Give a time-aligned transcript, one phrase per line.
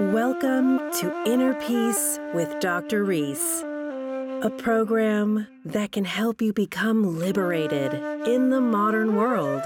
[0.00, 3.02] Welcome to Inner Peace with Dr.
[3.02, 7.94] Reese, a program that can help you become liberated
[8.24, 9.62] in the modern world.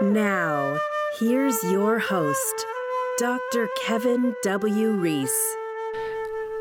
[0.00, 0.78] Now,
[1.18, 2.66] here's your host,
[3.18, 3.68] Dr.
[3.82, 4.92] Kevin W.
[4.92, 5.56] Reese.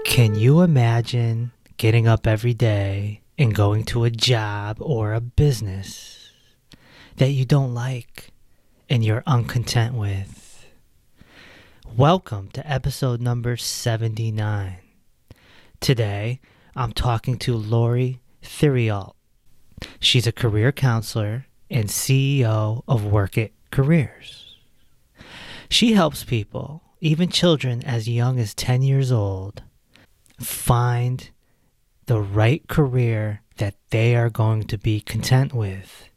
[0.03, 6.31] Can you imagine getting up every day and going to a job or a business
[7.17, 8.31] that you don't like
[8.89, 10.44] and you're uncontent with?
[11.97, 14.79] Welcome to episode number 79.
[15.79, 16.41] Today,
[16.75, 19.13] I'm talking to Lori Theriault.
[20.01, 24.57] She's a career counselor and CEO of Work It Careers.
[25.69, 29.63] She helps people, even children as young as 10 years old,
[30.37, 31.29] find
[32.07, 36.09] the right career that they are going to be content with.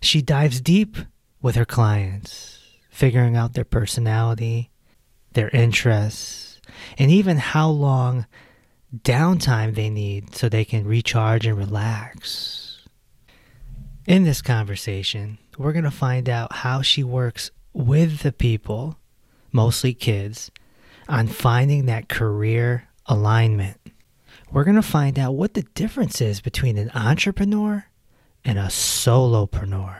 [0.00, 0.96] She dives deep
[1.40, 2.58] with her clients,
[2.90, 4.72] figuring out their personality
[5.34, 6.60] their interests,
[6.98, 8.26] and even how long
[9.02, 12.86] downtime they need so they can recharge and relax.
[14.06, 18.98] In this conversation, we're going to find out how she works with the people,
[19.52, 20.50] mostly kids,
[21.08, 23.78] on finding that career alignment.
[24.52, 27.86] We're going to find out what the difference is between an entrepreneur
[28.44, 29.96] and a solopreneur.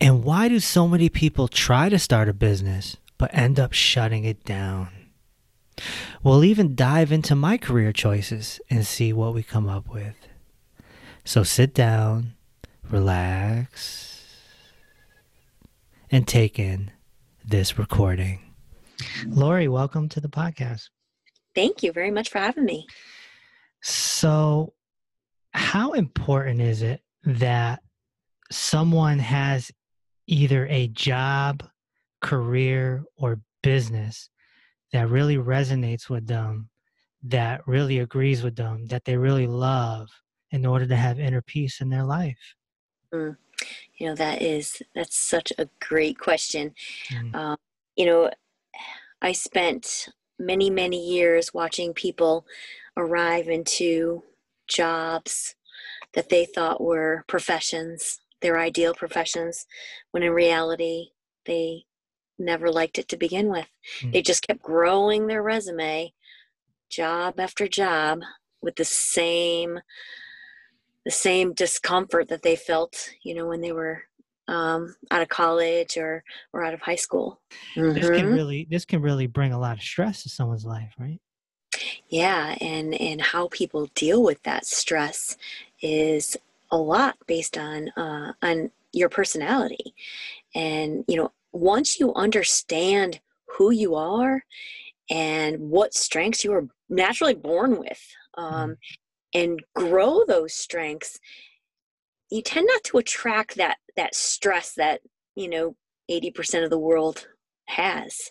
[0.00, 4.24] And why do so many people try to start a business but end up shutting
[4.24, 4.88] it down.
[6.22, 10.16] We'll even dive into my career choices and see what we come up with.
[11.26, 12.32] So sit down,
[12.90, 14.24] relax,
[16.10, 16.92] and take in
[17.46, 18.40] this recording.
[19.26, 20.88] Lori, welcome to the podcast.
[21.54, 22.86] Thank you very much for having me.
[23.82, 24.72] So,
[25.52, 27.82] how important is it that
[28.50, 29.70] someone has
[30.26, 31.64] either a job
[32.20, 34.30] career or business
[34.92, 36.68] that really resonates with them,
[37.22, 40.08] that really agrees with them, that they really love
[40.50, 42.54] in order to have inner peace in their life?
[43.12, 43.36] Mm.
[43.98, 46.74] You know, that is, that's such a great question.
[47.10, 47.34] Mm.
[47.34, 47.56] Um,
[47.96, 48.30] you know,
[49.20, 50.08] I spent
[50.38, 52.46] many, many years watching people
[52.96, 54.22] arrive into
[54.66, 55.54] jobs
[56.14, 59.66] that they thought were professions, their ideal professions,
[60.10, 61.08] when in reality,
[61.44, 61.84] they
[62.40, 63.68] never liked it to begin with.
[64.00, 64.12] Mm.
[64.12, 66.12] They just kept growing their resume,
[66.88, 68.20] job after job,
[68.62, 69.80] with the same
[71.04, 74.02] the same discomfort that they felt, you know, when they were
[74.48, 77.40] um, out of college or or out of high school.
[77.76, 77.94] Mm-hmm.
[77.94, 78.34] This can mm-hmm.
[78.34, 81.20] really this can really bring a lot of stress to someone's life, right?
[82.08, 85.36] Yeah, and and how people deal with that stress
[85.80, 86.36] is
[86.70, 89.94] a lot based on uh, on your personality,
[90.54, 93.20] and you know once you understand
[93.56, 94.44] who you are
[95.10, 98.00] and what strengths you are naturally born with
[98.36, 98.76] um, mm.
[99.34, 101.18] and grow those strengths
[102.30, 105.00] you tend not to attract that that stress that
[105.34, 105.76] you know
[106.10, 107.26] 80% of the world
[107.66, 108.30] has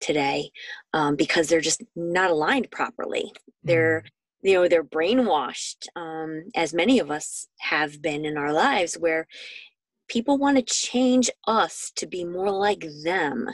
[0.00, 0.50] today
[0.94, 3.32] um, because they're just not aligned properly
[3.64, 4.10] they're mm.
[4.48, 9.26] you know they're brainwashed um, as many of us have been in our lives where
[10.08, 13.48] people want to change us to be more like them.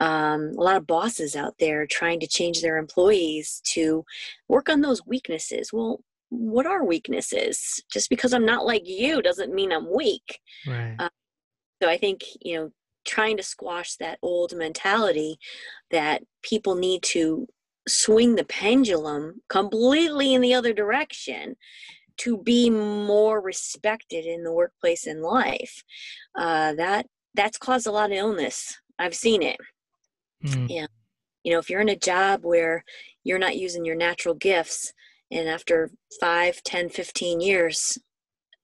[0.00, 4.04] Um, a lot of bosses out there trying to change their employees to
[4.48, 5.72] work on those weaknesses.
[5.72, 7.82] Well, what are weaknesses?
[7.90, 10.40] Just because I'm not like you doesn't mean I'm weak.
[10.66, 10.96] Right.
[10.98, 11.08] Uh,
[11.82, 12.70] so I think, you know,
[13.06, 15.38] trying to squash that old mentality
[15.90, 17.46] that people need to
[17.88, 21.54] swing the pendulum completely in the other direction
[22.18, 25.82] to be more respected in the workplace and life.
[26.34, 28.78] Uh, that that's caused a lot of illness.
[28.98, 29.58] I've seen it.
[30.44, 30.68] Mm.
[30.70, 30.86] Yeah.
[31.44, 32.84] You know, if you're in a job where
[33.24, 34.92] you're not using your natural gifts,
[35.30, 35.90] and after
[36.20, 37.98] 5, 10, 15 years,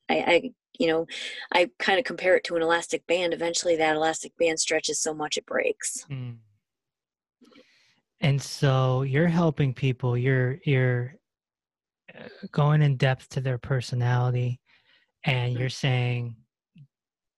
[0.09, 1.07] I, I you know,
[1.53, 3.35] I kind of compare it to an elastic band.
[3.35, 6.05] Eventually, that elastic band stretches so much it breaks.
[6.11, 6.39] Mm.
[8.21, 10.17] And so you're helping people.
[10.17, 11.15] You're you're
[12.51, 14.61] going in depth to their personality
[15.25, 15.61] and mm-hmm.
[15.61, 16.37] you're saying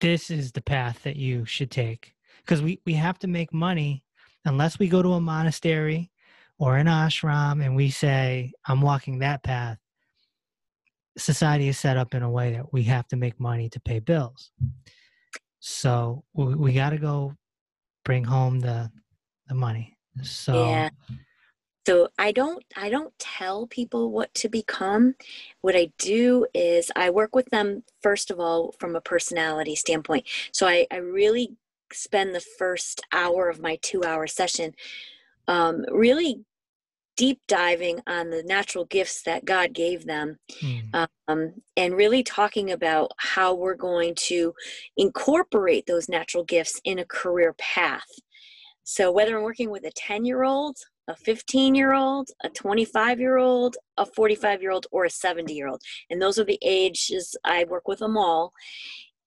[0.01, 2.13] this is the path that you should take.
[2.41, 4.05] Because we, we have to make money
[4.45, 6.11] unless we go to a monastery
[6.59, 9.79] or an ashram and we say i'm walking that path.
[11.17, 14.01] Society is set up in a way that we have to make money to pay
[14.01, 14.51] bills.
[15.61, 17.35] So we, we got to go
[18.05, 18.91] bring home the
[19.49, 19.97] the money.
[20.23, 20.89] So yeah
[21.87, 25.15] so i don't i don't tell people what to become
[25.61, 30.27] what i do is i work with them first of all from a personality standpoint
[30.53, 31.57] so i, I really
[31.93, 34.75] spend the first hour of my two hour session
[35.47, 36.45] um, really
[37.17, 41.09] deep diving on the natural gifts that God gave them mm.
[41.29, 44.53] um, and really talking about how we're going to
[44.97, 48.09] incorporate those natural gifts in a career path.
[48.83, 50.77] So, whether I'm working with a 10 year old,
[51.09, 55.53] a 15 year old, a 25 year old, a 45 year old, or a 70
[55.53, 58.53] year old, and those are the ages I work with them all.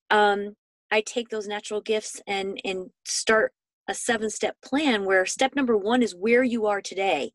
[0.10, 0.56] Um,
[0.92, 3.54] I take those natural gifts and and start
[3.88, 7.32] a seven step plan where step number one is where you are today.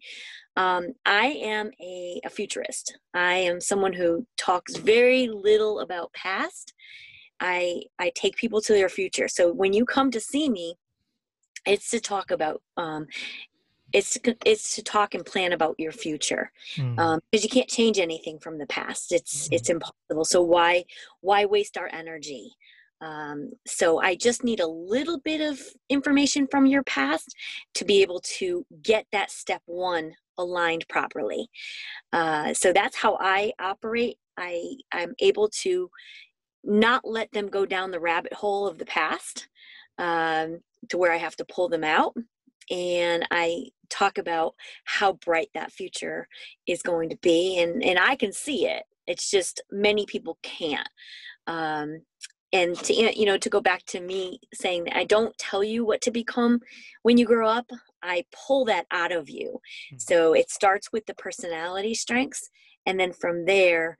[0.57, 2.99] Um, I am a, a futurist.
[3.15, 6.75] I am someone who talks very little about past.
[7.41, 9.29] I I take people to their future.
[9.29, 10.77] So when you come to see me,
[11.65, 13.07] it's to talk about um,
[13.93, 16.99] it's it's to talk and plan about your future because mm.
[16.99, 19.53] um, you can't change anything from the past it's mm.
[19.53, 20.85] it's impossible so why
[21.21, 22.53] why waste our energy
[23.03, 25.61] um, so I just need a little bit of
[25.91, 27.35] information from your past
[27.75, 31.49] to be able to get that step one aligned properly.
[32.13, 34.19] Uh, so that's how I operate.
[34.37, 35.91] I I'm able to
[36.65, 39.49] not let them go down the rabbit hole of the past
[39.99, 42.15] um, to where I have to pull them out.
[42.71, 44.55] And I talk about
[44.85, 46.29] how bright that future
[46.67, 48.85] is going to be, and and I can see it.
[49.07, 50.89] It's just many people can't.
[51.47, 52.03] Um,
[52.53, 55.85] and to you know to go back to me saying that i don't tell you
[55.85, 56.61] what to become
[57.03, 57.67] when you grow up
[58.03, 59.97] i pull that out of you mm-hmm.
[59.99, 62.51] so it starts with the personality strengths
[62.87, 63.97] and then from there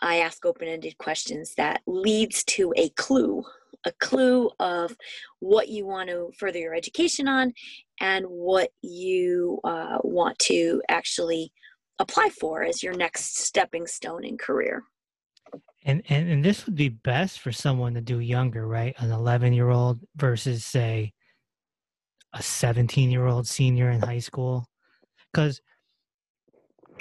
[0.00, 3.44] i ask open-ended questions that leads to a clue
[3.84, 4.96] a clue of
[5.40, 7.52] what you want to further your education on
[8.00, 11.52] and what you uh, want to actually
[11.98, 14.82] apply for as your next stepping stone in career
[15.84, 18.94] and, and and this would be best for someone to do younger, right?
[18.98, 21.12] An 11 year old versus say
[22.34, 24.66] a 17 year old senior in high school.
[25.32, 25.60] Because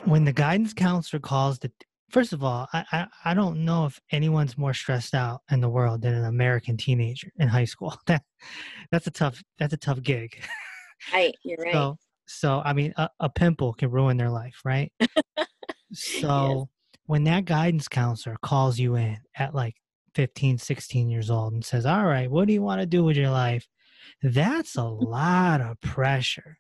[0.06, 1.72] when the guidance counselor calls the
[2.10, 5.70] first of all, I, I, I don't know if anyone's more stressed out in the
[5.70, 7.98] world than an American teenager in high school.
[8.08, 8.24] That
[8.92, 10.42] that's a tough that's a tough gig.
[11.14, 11.74] Right, you're right.
[11.74, 14.92] So so I mean a, a pimple can ruin their life, right?
[15.94, 16.70] so
[17.06, 19.76] when that guidance counselor calls you in at like
[20.16, 23.18] 15, 16 years old and says, All right, what do you want to do with
[23.18, 23.68] your life?
[24.22, 26.58] That's a lot of pressure.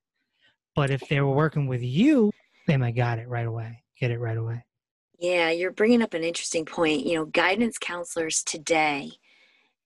[0.76, 2.32] But if they were working with you,
[2.68, 4.64] they might got it right away, get it right away.
[5.20, 7.06] Yeah, you're bringing up an interesting point.
[7.06, 9.12] You know, guidance counselors today,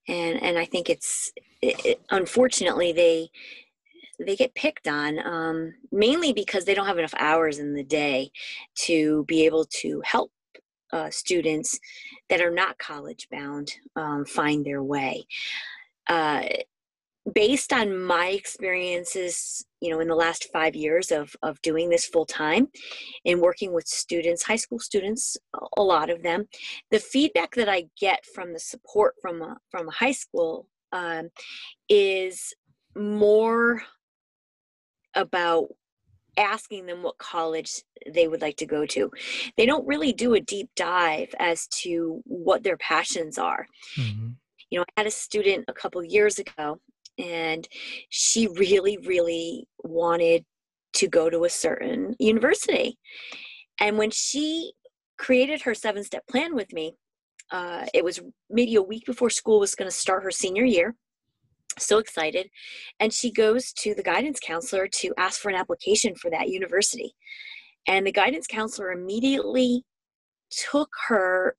[0.08, 1.32] and and I think it's
[1.62, 3.30] it, it, unfortunately they
[4.18, 8.30] they get picked on um, mainly because they don't have enough hours in the day
[8.74, 10.30] to be able to help
[10.92, 11.78] uh, students
[12.28, 15.26] that are not college bound um, find their way.
[16.08, 16.42] Uh,
[17.34, 22.06] based on my experiences, you know, in the last five years of, of doing this
[22.06, 22.68] full time
[23.24, 25.36] and working with students, high school students,
[25.76, 26.46] a lot of them,
[26.90, 31.30] the feedback that I get from the support from a, from a high school um,
[31.88, 32.54] is
[32.96, 33.82] more
[35.14, 35.68] about
[36.38, 39.10] asking them what college they would like to go to.
[39.56, 43.66] They don't really do a deep dive as to what their passions are.
[43.96, 44.28] Mm-hmm.
[44.70, 46.80] You know, I had a student a couple years ago,
[47.22, 47.66] and
[48.10, 50.44] she really, really wanted
[50.94, 52.98] to go to a certain university.
[53.80, 54.72] And when she
[55.18, 56.96] created her seven step plan with me,
[57.50, 60.94] uh, it was maybe a week before school was going to start her senior year
[61.78, 62.50] so excited.
[63.00, 67.14] And she goes to the guidance counselor to ask for an application for that university.
[67.86, 69.84] And the guidance counselor immediately
[70.50, 71.56] took her,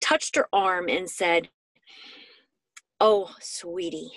[0.00, 1.48] touched her arm, and said,
[3.00, 4.12] Oh, sweetie,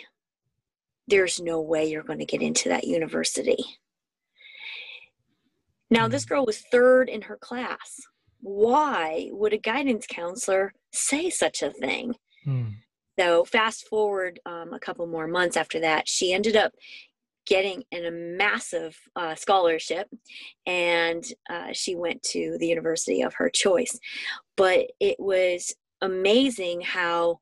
[1.08, 3.64] there's no way you're going to get into that university.
[5.90, 6.30] Now, this hmm.
[6.30, 8.02] girl was third in her class.
[8.42, 12.16] Why would a guidance counselor say such a thing?
[12.44, 12.70] Hmm.
[13.20, 16.74] So fast forward um, a couple more months after that, she ended up
[17.48, 20.08] getting in a massive uh, scholarship
[20.66, 23.98] and uh, she went to the university of her choice
[24.58, 27.40] but it was amazing how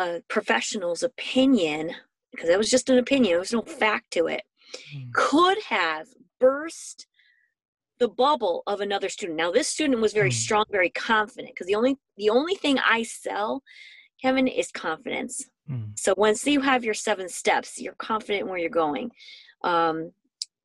[0.00, 1.92] a professional's opinion
[2.32, 4.42] because that was just an opinion there was no fact to it
[4.94, 5.12] mm.
[5.12, 6.06] could have
[6.38, 7.06] burst
[8.00, 9.36] the bubble of another student.
[9.36, 10.34] Now this student was very mm.
[10.34, 13.62] strong, very confident because the only the only thing I sell,
[14.20, 15.48] Kevin, is confidence.
[15.70, 15.96] Mm.
[15.96, 19.10] So once you have your seven steps, you're confident where you're going.
[19.62, 20.12] Um,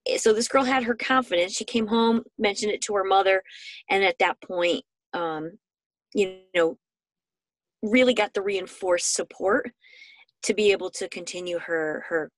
[0.07, 1.53] eh, so this girl had her confidence.
[1.53, 3.43] She came home, mentioned it to her mother,
[3.89, 5.57] and at that point, um,
[6.13, 6.77] you know,
[7.91, 9.71] really got the reinforced support
[10.43, 12.31] to be able to continue her her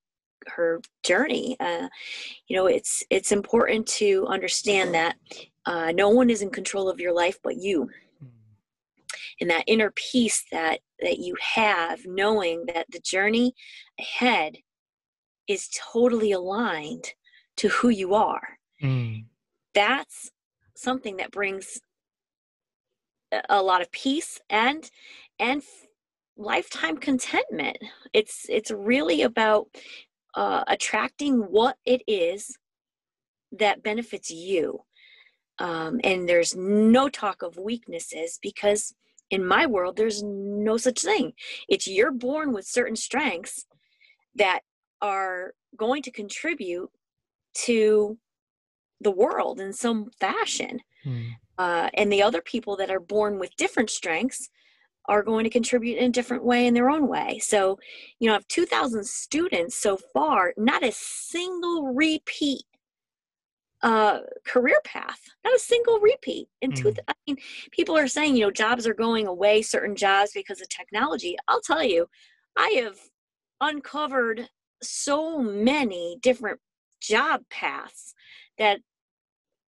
[0.48, 1.58] her journey.
[1.60, 1.88] Uh,
[2.48, 5.16] you know, it's it's important to understand that
[5.66, 7.90] uh, no one is in control of your life but you,
[8.24, 8.30] mm.
[9.42, 13.54] and that inner peace that that you have, knowing that the journey
[14.00, 14.58] ahead
[15.48, 17.14] is totally aligned
[17.58, 18.58] to who you are.
[18.82, 19.26] Mm.
[19.74, 20.32] That's
[20.76, 21.80] something that brings
[23.50, 24.90] a lot of peace and
[25.40, 25.62] and
[26.38, 27.78] lifetime contentment.
[28.14, 29.68] It's it's really about
[30.36, 32.58] uh, attracting what it is
[33.52, 34.82] that benefits you.
[35.60, 38.94] Um, and there's no talk of weaknesses because
[39.32, 41.34] in my world there's no such thing.
[41.68, 43.66] It's you're born with certain strengths
[44.36, 44.62] that
[45.02, 46.92] are going to contribute
[47.66, 48.18] to
[49.02, 50.80] the world in some fashion.
[51.04, 51.22] Hmm.
[51.58, 54.50] Uh, and the other people that are born with different strengths
[55.08, 57.40] are going to contribute in a different way in their own way.
[57.40, 57.80] So,
[58.20, 62.64] you know, I have 2,000 students so far, not a single repeat
[63.84, 66.48] uh, career path, not a single repeat.
[66.62, 66.78] In mm.
[66.78, 67.38] two, I mean,
[67.72, 71.38] people are saying, you know, jobs are going away, certain jobs because of technology.
[71.48, 72.08] I'll tell you,
[72.58, 72.98] I have
[73.62, 74.50] uncovered
[74.82, 76.60] so many different
[77.02, 78.14] job paths
[78.58, 78.80] that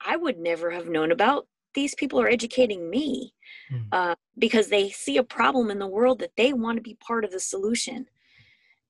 [0.05, 3.33] I would never have known about these people are educating me
[3.71, 3.85] mm.
[3.91, 7.23] uh, because they see a problem in the world that they want to be part
[7.23, 8.05] of the solution.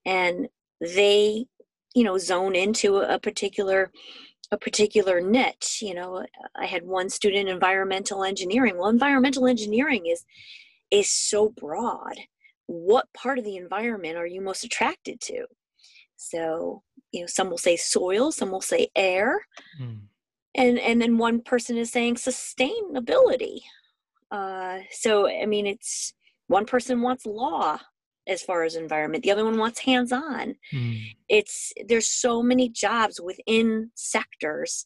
[0.06, 0.48] And
[0.82, 1.46] they
[1.96, 3.92] you know zone into a particular
[4.52, 6.26] a particular niche you know.
[6.56, 8.78] I had one student environmental engineering.
[8.78, 10.26] Well environmental engineering is
[10.92, 12.16] is so broad.
[12.68, 15.46] What part of the environment are you most attracted to?
[16.16, 19.46] So you know some will say soil some will say air.
[19.82, 20.02] Mm
[20.56, 23.62] and and then one person is saying sustainability.
[24.32, 26.14] Uh, so i mean it's
[26.48, 27.80] one person wants law
[28.28, 30.56] as far as environment the other one wants hands-on.
[30.74, 31.02] Mm.
[31.28, 34.86] it's there's so many jobs within sectors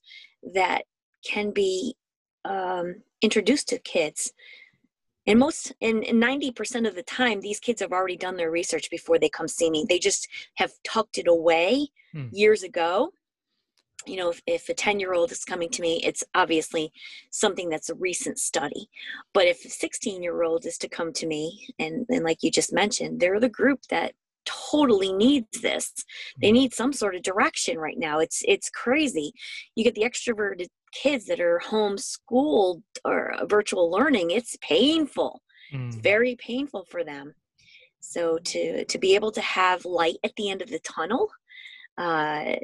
[0.54, 0.84] that
[1.26, 1.96] can be
[2.46, 4.32] um, introduced to kids.
[5.26, 9.18] And most and 90% of the time these kids have already done their research before
[9.18, 9.86] they come see me.
[9.88, 12.30] They just have tucked it away mm.
[12.34, 13.14] years ago
[14.06, 16.92] you know, if, if a 10 year old is coming to me, it's obviously
[17.32, 18.90] something that's a recent study.
[19.34, 22.52] But if a 16 year old is to come to me, and, and like you
[22.52, 24.14] just mentioned, they're the group that
[24.46, 25.92] totally needs this.
[26.42, 26.54] They mm-hmm.
[26.54, 28.20] need some sort of direction right now.
[28.20, 29.34] It's it's crazy.
[29.76, 34.32] You get the extroverted kids that are homeschooled or virtual learning.
[34.32, 35.42] It's painful.
[35.74, 35.88] Mm.
[35.88, 37.34] It's very painful for them.
[38.02, 41.30] So to to be able to have light at the end of the tunnel
[41.98, 42.56] uh,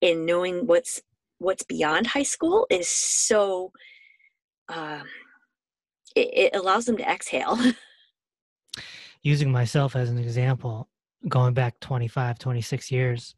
[0.00, 1.00] in knowing what's
[1.38, 3.72] what's beyond high school is so
[4.68, 5.00] uh,
[6.14, 7.58] it, it allows them to exhale
[9.22, 10.88] using myself as an example
[11.28, 13.34] going back 25 26 years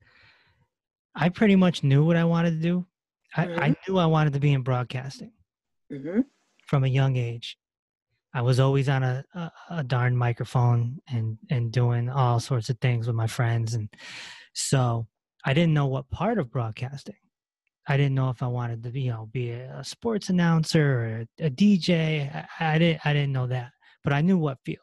[1.15, 2.87] i pretty much knew what i wanted to do
[3.37, 3.61] i, mm-hmm.
[3.61, 5.33] I knew i wanted to be in broadcasting
[5.91, 6.21] mm-hmm.
[6.67, 7.57] from a young age
[8.35, 12.79] i was always on a, a, a darn microphone and and doing all sorts of
[12.81, 13.89] things with my friends and
[14.53, 15.07] so
[15.45, 17.17] I didn't know what part of broadcasting.
[17.89, 21.51] I didn't know if I wanted to, you know, be a sports announcer or a,
[21.51, 22.47] DJ.
[22.61, 23.01] I, I, didn't.
[23.05, 23.73] I didn't know that,
[24.05, 24.79] but I knew what field.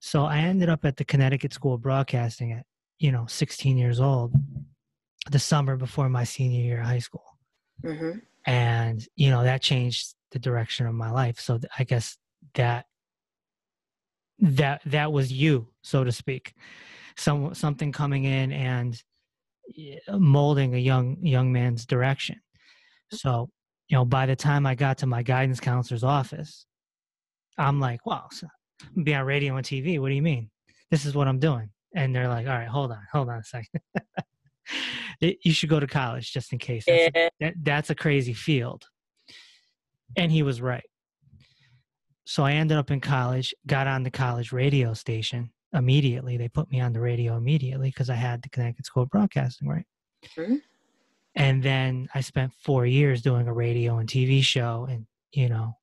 [0.00, 2.64] So I ended up at the Connecticut School of Broadcasting at,
[2.98, 4.32] you know, 16 years old,
[5.30, 7.38] the summer before my senior year of high school,
[7.84, 8.18] mm-hmm.
[8.46, 11.38] and you know that changed the direction of my life.
[11.38, 12.16] So I guess
[12.54, 12.86] that
[14.40, 16.54] that that was you, so to speak
[17.16, 19.00] some something coming in and
[20.08, 22.36] uh, molding a young young man's direction.
[23.12, 23.50] So,
[23.88, 26.66] you know, by the time I got to my guidance counselor's office,
[27.58, 28.48] I'm like, "Wow, so
[28.96, 29.98] I'm be on radio and TV.
[30.00, 30.50] What do you mean?
[30.90, 33.44] This is what I'm doing." And they're like, "All right, hold on, hold on a
[33.44, 33.80] second.
[35.20, 36.84] you should go to college just in case.
[36.86, 37.28] That's, yeah.
[37.40, 38.84] that, that's a crazy field."
[40.16, 40.84] And he was right.
[42.24, 46.36] So I ended up in college, got on the college radio station, immediately.
[46.36, 49.68] They put me on the radio immediately because I had the Connecticut School of Broadcasting,
[49.68, 49.86] right?
[50.36, 50.56] Mm-hmm.
[51.34, 55.76] And then I spent four years doing a radio and TV show and, you know,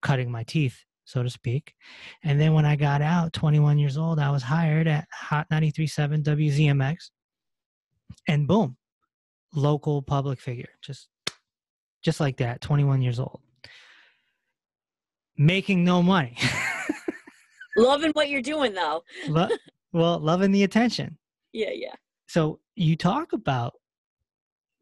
[0.00, 1.74] cutting my teeth, so to speak.
[2.22, 6.22] And then when I got out, 21 years old, I was hired at Hot 93.7
[6.22, 7.10] WZMX.
[8.28, 8.76] And boom,
[9.54, 11.08] local public figure, just
[12.02, 13.40] just like that, 21 years old.
[15.36, 16.36] Making no money.
[17.76, 19.02] loving what you're doing though.
[19.28, 19.48] Lo-
[19.92, 21.18] well, loving the attention.
[21.52, 21.94] Yeah, yeah.
[22.28, 23.74] So you talk about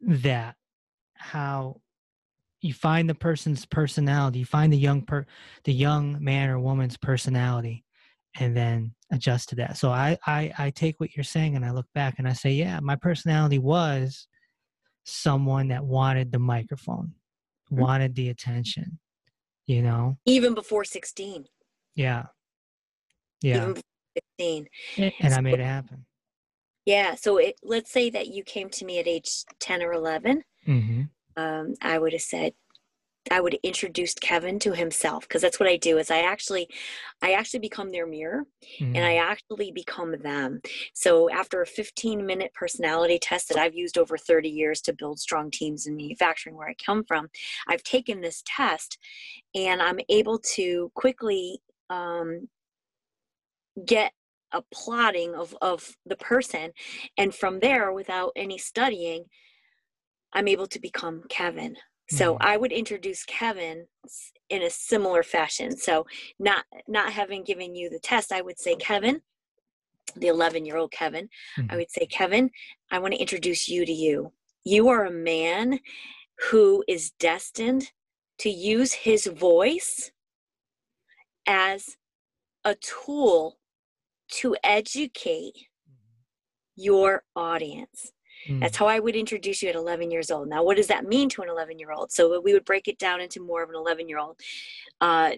[0.01, 0.55] that,
[1.15, 1.81] how
[2.61, 5.25] you find the person's personality, you find the young per
[5.63, 7.83] the young man or woman's personality,
[8.39, 9.77] and then adjust to that.
[9.77, 12.51] So I, I I take what you're saying and I look back and I say,
[12.51, 14.27] yeah, my personality was
[15.03, 17.13] someone that wanted the microphone,
[17.71, 17.81] Mm-hmm.
[17.83, 18.99] wanted the attention,
[19.65, 20.17] you know?
[20.25, 21.45] even before 16
[21.95, 22.25] Yeah.
[23.41, 23.57] Yeah.
[23.57, 23.83] even before
[24.39, 24.67] 16
[25.19, 26.05] And I made it happen.
[26.85, 30.43] yeah so it, let's say that you came to me at age 10 or 11
[30.67, 31.01] Mm-hmm.
[31.37, 32.53] um, i would have said
[33.31, 36.67] i would have introduced kevin to himself because that's what i do is i actually
[37.21, 38.45] i actually become their mirror
[38.93, 39.31] and I Mm-hmm.
[39.31, 40.61] actually become them.
[40.93, 45.19] So after a 15 minute personality test that I've used over 30 years to build
[45.19, 47.29] strong teams in manufacturing where I come from,
[47.67, 48.97] I've taken this test
[49.55, 52.49] and I'm able to quickly um,
[53.85, 54.13] get
[54.51, 56.71] a plotting of, of the person.
[57.17, 59.25] And from there, without any studying,
[60.33, 61.77] I'm able to become Kevin.
[62.09, 62.37] So Mhm.
[62.41, 63.87] I would introduce Kevin
[64.49, 65.77] in a similar fashion.
[65.77, 66.05] So
[66.39, 69.21] not not having given you the test, I would say Kevin,
[70.17, 71.29] the 11 year old Kevin.
[71.57, 71.77] I Mhm.
[71.77, 72.51] would say Kevin,
[72.89, 74.33] I want to introduce you to you.
[74.65, 75.79] You are a man
[76.49, 77.93] who is destined
[78.39, 80.11] to use his voice
[81.45, 81.97] as
[82.65, 83.57] a tool
[84.31, 85.67] to educate
[86.75, 88.11] your audience.
[88.59, 88.79] That's Mm.
[88.79, 90.47] how I would introduce you at 11 years old.
[90.47, 92.11] Now, what does that mean to an 11 year old?
[92.11, 94.39] So we would break it down into more of an 11 year old
[94.99, 95.33] uh,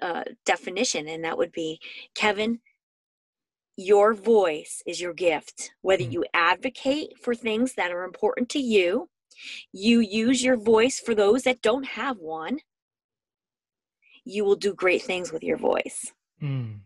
[0.00, 1.80] uh, definition, and that would be
[2.14, 2.60] Kevin,
[3.76, 5.72] your voice is your gift.
[5.80, 6.12] Whether Mm.
[6.12, 9.08] you advocate for things that are important to you,
[9.72, 12.60] you use your voice for those that don't have one,
[14.24, 16.12] you will do great things with your voice.
[16.42, 16.80] Mm.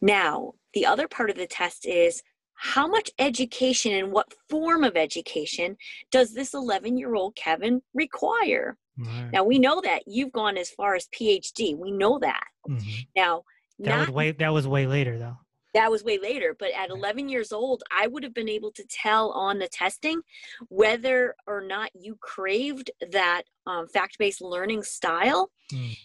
[0.00, 2.22] Now, the other part of the test is
[2.54, 5.76] how much education and what form of education
[6.10, 8.76] does this 11 year old Kevin require?
[8.96, 9.30] Right.
[9.32, 11.76] Now, we know that you've gone as far as PhD.
[11.76, 12.44] We know that.
[12.68, 13.06] Mhm.
[13.16, 13.42] Now,
[13.80, 15.36] That not, was way that was way later though.
[15.74, 18.84] that was way later, but at 11 years old, I would have been able to
[18.88, 20.22] tell on the testing
[20.68, 25.96] whether or not you craved that um, fact based learning style Mm.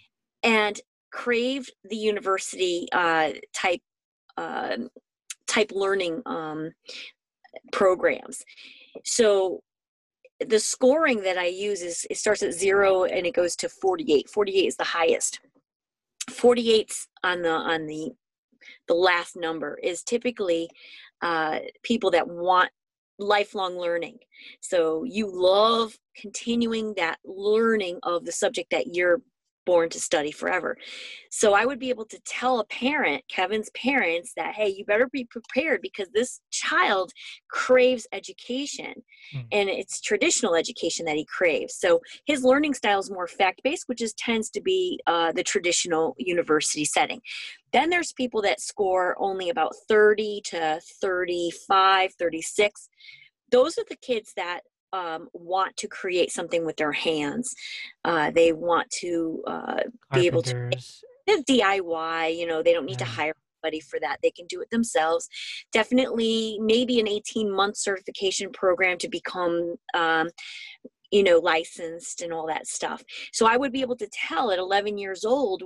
[0.41, 3.81] and craved the university uh, type
[4.37, 4.89] um
[5.49, 6.71] type learning um,
[7.71, 8.43] programs.
[9.03, 9.61] So
[10.47, 14.29] the scoring that I use is it starts at zero and it goes to 48.
[14.29, 15.39] 48 is the highest.
[16.29, 18.11] 48's on the on the
[18.87, 20.69] the last number is typically
[21.21, 22.69] uh, people that want
[23.17, 24.17] lifelong learning.
[24.61, 29.21] So you love continuing that learning of the subject that you're
[29.69, 30.71] born to study forever.
[31.29, 35.07] So I would be able to tell a parent, Kevin's parents, that, hey, you better
[35.19, 37.11] be prepared because this child
[37.49, 38.93] craves education
[39.35, 39.45] Mm.
[39.51, 41.75] and it's traditional education that he craves.
[41.75, 45.43] So his learning style is more fact based, which is tends to be uh, the
[45.43, 47.21] traditional university setting.
[47.71, 52.89] Then there's people that score only about 30 to 35, 36.
[53.51, 54.61] Those are the kids that
[54.93, 57.53] um, want to create something with their hands.
[58.03, 59.79] Uh, they want to uh,
[60.13, 60.69] be able to
[61.47, 64.17] DIY, you know, they don't need to hire anybody for that.
[64.23, 65.27] They can do it themselves.
[65.71, 70.29] Definitely, maybe an 18 month certification program to become, um,
[71.11, 73.03] you know, licensed and all that stuff.
[73.31, 75.63] So I would be able to tell at 11 years old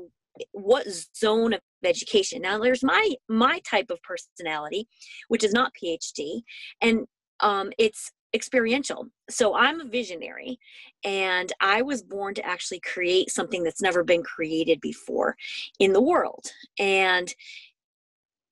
[0.52, 2.42] what zone of education.
[2.42, 4.88] Now, there's my my type of personality,
[5.28, 6.42] which is not PhD,
[6.82, 7.06] and
[7.40, 9.08] um, it's experiential.
[9.30, 10.60] So I'm a visionary,
[11.04, 15.36] and I was born to actually create something that's never been created before
[15.80, 16.52] in the world.
[16.80, 17.34] And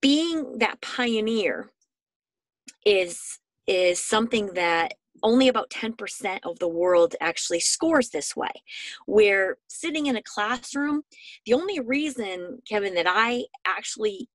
[0.00, 1.70] being that pioneer
[2.84, 8.50] is is something that only about 10% of the world actually scores this way
[9.06, 11.02] where sitting in a classroom
[11.46, 14.28] the only reason kevin that i actually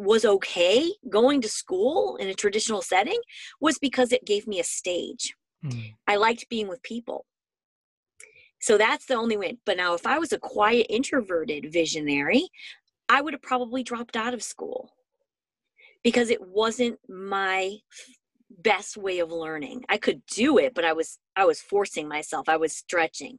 [0.00, 3.20] was okay going to school in a traditional setting
[3.60, 5.34] was because it gave me a stage
[5.64, 5.94] Mm.
[6.06, 7.26] I liked being with people.
[8.60, 9.58] So that's the only way.
[9.64, 12.48] But now, if I was a quiet, introverted visionary,
[13.08, 14.92] I would have probably dropped out of school
[16.04, 17.76] because it wasn't my
[18.50, 19.84] best way of learning.
[19.88, 22.48] I could do it, but I was I was forcing myself.
[22.48, 23.38] I was stretching.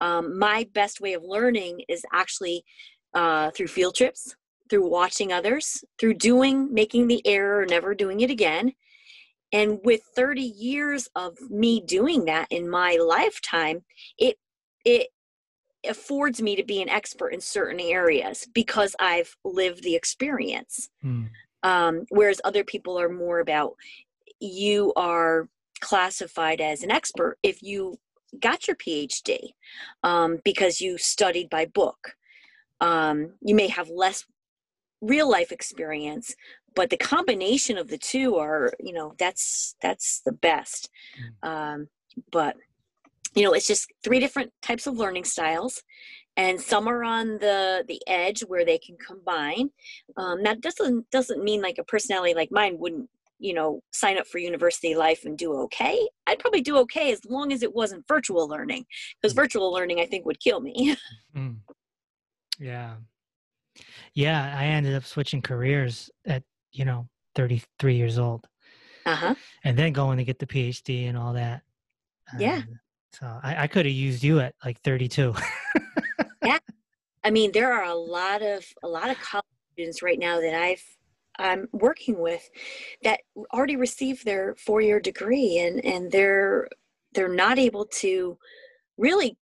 [0.00, 2.64] Um, my best way of learning is actually
[3.14, 4.36] uh, through field trips,
[4.70, 8.72] through watching others, through doing, making the error, never doing it again,
[9.52, 13.84] and with 30 years of me doing that in my lifetime
[14.18, 14.36] it
[14.84, 15.08] it
[15.88, 20.88] affords me to be an expert in certain areas because i've lived the experience.
[21.04, 21.28] Mm.
[21.62, 23.74] um, whereas other people are more about
[24.40, 25.48] you are
[25.80, 27.98] classified as an expert if you
[28.40, 29.38] got your phd
[30.02, 32.14] um, because you studied by book.
[32.80, 34.24] Um, you may have less
[35.06, 36.34] real life experience
[36.74, 40.90] but the combination of the two are you know that's that's the best
[41.44, 41.48] mm.
[41.48, 41.88] um,
[42.30, 42.56] but
[43.34, 45.82] you know it's just three different types of learning styles
[46.36, 49.70] and some are on the the edge where they can combine
[50.16, 54.26] um, that doesn't doesn't mean like a personality like mine wouldn't you know sign up
[54.26, 58.06] for university life and do okay i'd probably do okay as long as it wasn't
[58.06, 58.84] virtual learning
[59.20, 59.36] because mm.
[59.36, 60.96] virtual learning i think would kill me
[61.36, 61.56] mm.
[62.58, 62.94] yeah
[64.14, 68.46] yeah i ended up switching careers at you know 33 years old.
[69.06, 69.34] Uh-huh.
[69.64, 71.62] And then going to get the phd and all that.
[72.38, 72.62] Yeah.
[73.12, 75.34] So i, I could have used you at like 32
[76.44, 76.58] yeah.
[77.22, 80.54] I mean there are a lot of a lot of college students right now that
[80.54, 80.82] i've
[81.38, 82.48] i'm working with
[83.02, 83.20] that
[83.52, 86.68] already received their four year degree and and they're
[87.12, 88.38] they're not able to
[88.96, 89.36] really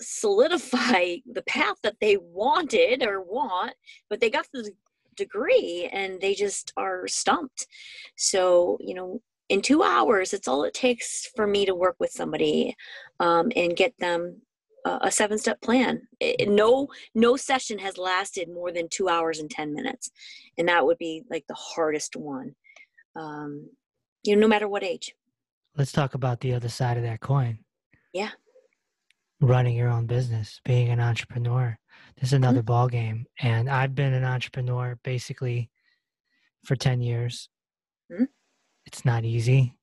[0.00, 3.72] solidify the path that they wanted or want
[4.08, 4.70] but they got the
[5.16, 7.66] degree and they just are stumped.
[8.16, 12.10] So you know in two hours it's all it takes for me to work with
[12.10, 12.76] somebody
[13.20, 14.42] um, and get them
[14.84, 16.08] a seven step plan.
[16.18, 20.10] It, no no session has lasted more than two hours and 10 minutes
[20.58, 22.54] and that would be like the hardest one.
[23.14, 23.70] Um,
[24.24, 25.14] you know no matter what age.
[25.76, 27.58] Let's talk about the other side of that coin.
[28.12, 28.30] Yeah
[29.42, 31.76] running your own business being an entrepreneur
[32.20, 32.66] this is another mm-hmm.
[32.66, 35.68] ball game and i've been an entrepreneur basically
[36.64, 37.48] for 10 years
[38.10, 38.24] mm-hmm.
[38.86, 39.74] it's not easy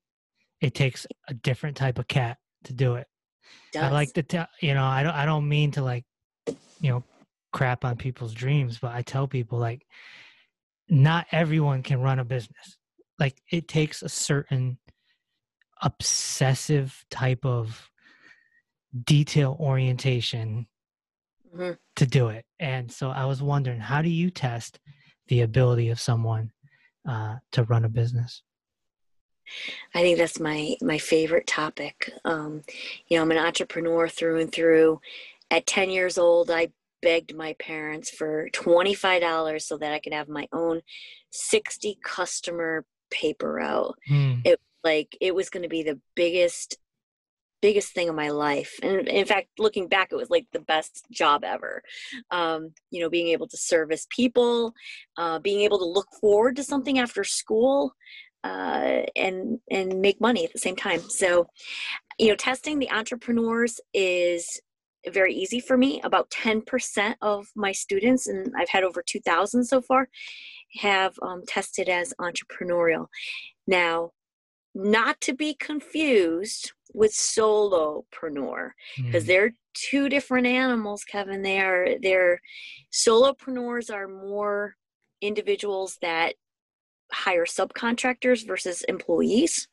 [0.61, 3.07] it takes a different type of cat to do it
[3.73, 3.83] Does.
[3.83, 6.05] i like to tell you know i don't i don't mean to like
[6.47, 7.03] you know
[7.51, 9.85] crap on people's dreams but i tell people like
[10.87, 12.77] not everyone can run a business
[13.19, 14.77] like it takes a certain
[15.81, 17.89] obsessive type of
[19.05, 20.67] detail orientation
[21.55, 21.73] mm-hmm.
[21.95, 22.45] to do it.
[22.59, 24.79] And so I was wondering, how do you test
[25.27, 26.51] the ability of someone
[27.07, 28.41] uh, to run a business?
[29.95, 32.11] I think that's my my favorite topic.
[32.23, 32.61] Um,
[33.07, 35.01] you know, I'm an entrepreneur through and through.
[35.51, 36.69] At 10 years old, I
[37.01, 40.81] begged my parents for $25 so that I could have my own
[41.31, 43.97] 60 customer paper route.
[44.09, 44.41] Mm.
[44.45, 46.77] It like it was going to be the biggest
[47.61, 51.05] biggest thing of my life and in fact looking back it was like the best
[51.11, 51.81] job ever.
[52.31, 54.73] Um, you know being able to service people
[55.17, 57.93] uh, being able to look forward to something after school
[58.43, 61.01] uh, and and make money at the same time.
[61.09, 61.47] So
[62.17, 64.59] you know testing the entrepreneurs is
[65.07, 66.01] very easy for me.
[66.03, 70.09] About 10% of my students and i've had over 2000 so far
[70.77, 73.07] have um, tested as entrepreneurial.
[73.67, 74.11] Now
[74.75, 79.27] not to be confused with solopreneur because mm.
[79.27, 82.39] they're two different animals kevin they are they're
[82.91, 84.75] solopreneurs are more
[85.21, 86.33] individuals that
[87.11, 89.67] hire subcontractors versus employees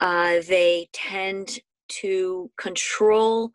[0.00, 3.50] uh, they tend to control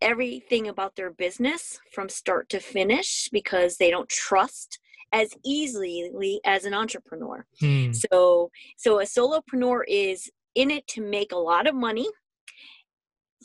[0.00, 4.78] everything about their business from start to finish because they don't trust
[5.12, 7.46] as easily as an entrepreneur.
[7.60, 7.92] Hmm.
[7.92, 12.08] So so a solopreneur is in it to make a lot of money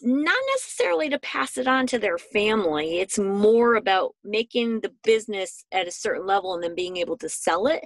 [0.03, 2.99] not necessarily to pass it on to their family.
[2.99, 7.29] It's more about making the business at a certain level and then being able to
[7.29, 7.85] sell it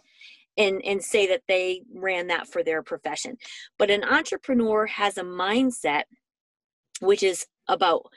[0.57, 3.37] and, and say that they ran that for their profession.
[3.77, 6.03] But an entrepreneur has a mindset
[6.99, 8.07] which is about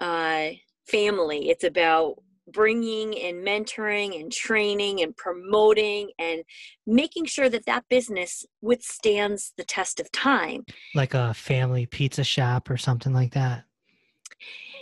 [0.00, 0.48] uh,
[0.86, 2.14] family, it's about
[2.52, 6.42] bringing and mentoring and training and promoting and
[6.86, 10.64] making sure that that business withstands the test of time.
[10.94, 13.64] Like a family pizza shop or something like that?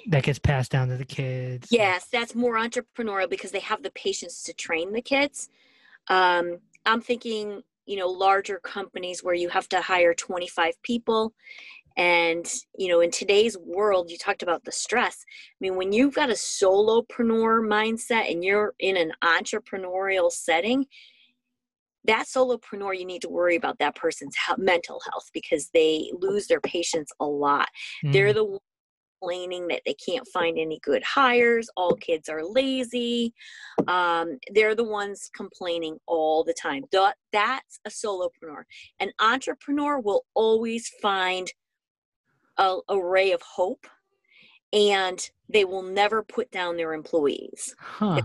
[0.08, 1.68] That gets passed down to the kids?
[1.70, 5.48] Yes that's more entrepreneurial because they have the patience to train the kids.
[6.08, 11.34] Um, i'm thinking you know larger companies where you have to hire 25 people
[11.96, 15.24] and, you know, in today's world, you talked about the stress.
[15.26, 20.86] I mean, when you've got a solopreneur mindset and you're in an entrepreneurial setting,
[22.04, 26.60] that solopreneur, you need to worry about that person's mental health because they lose their
[26.60, 27.68] patience a lot.
[28.04, 28.12] Mm.
[28.12, 28.60] They're the ones
[29.20, 33.34] complaining that they can't find any good hires, all kids are lazy.
[33.86, 36.84] Um, they're the ones complaining all the time.
[36.90, 38.62] That's a solopreneur.
[38.98, 41.50] An entrepreneur will always find
[42.60, 43.86] a, a ray of hope
[44.72, 47.74] and they will never put down their employees.
[47.78, 48.22] Huh.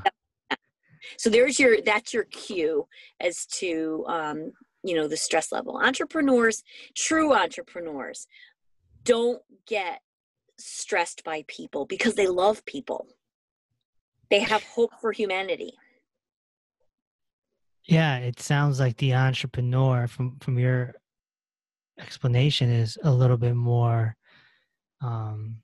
[1.17, 2.87] so there's your that's your cue
[3.19, 4.51] as to um,
[4.83, 5.79] you know the stress level.
[5.83, 8.27] Entrepreneurs true entrepreneurs
[9.03, 10.01] don't get
[10.57, 13.07] stressed by people because they love people.
[14.29, 15.73] They have hope for humanity.
[17.87, 20.95] Yeah, it sounds like the entrepreneur from from your
[21.99, 24.15] explanation is a little bit more
[25.05, 25.57] um,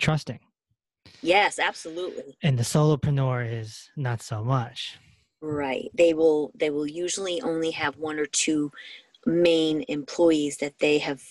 [0.00, 0.40] trusting.
[1.20, 2.36] Yes, absolutely.
[2.42, 4.98] And the solopreneur is not so much.
[5.40, 5.90] Right.
[5.94, 8.70] They will they will usually only have one or two
[9.26, 11.22] main employees that they have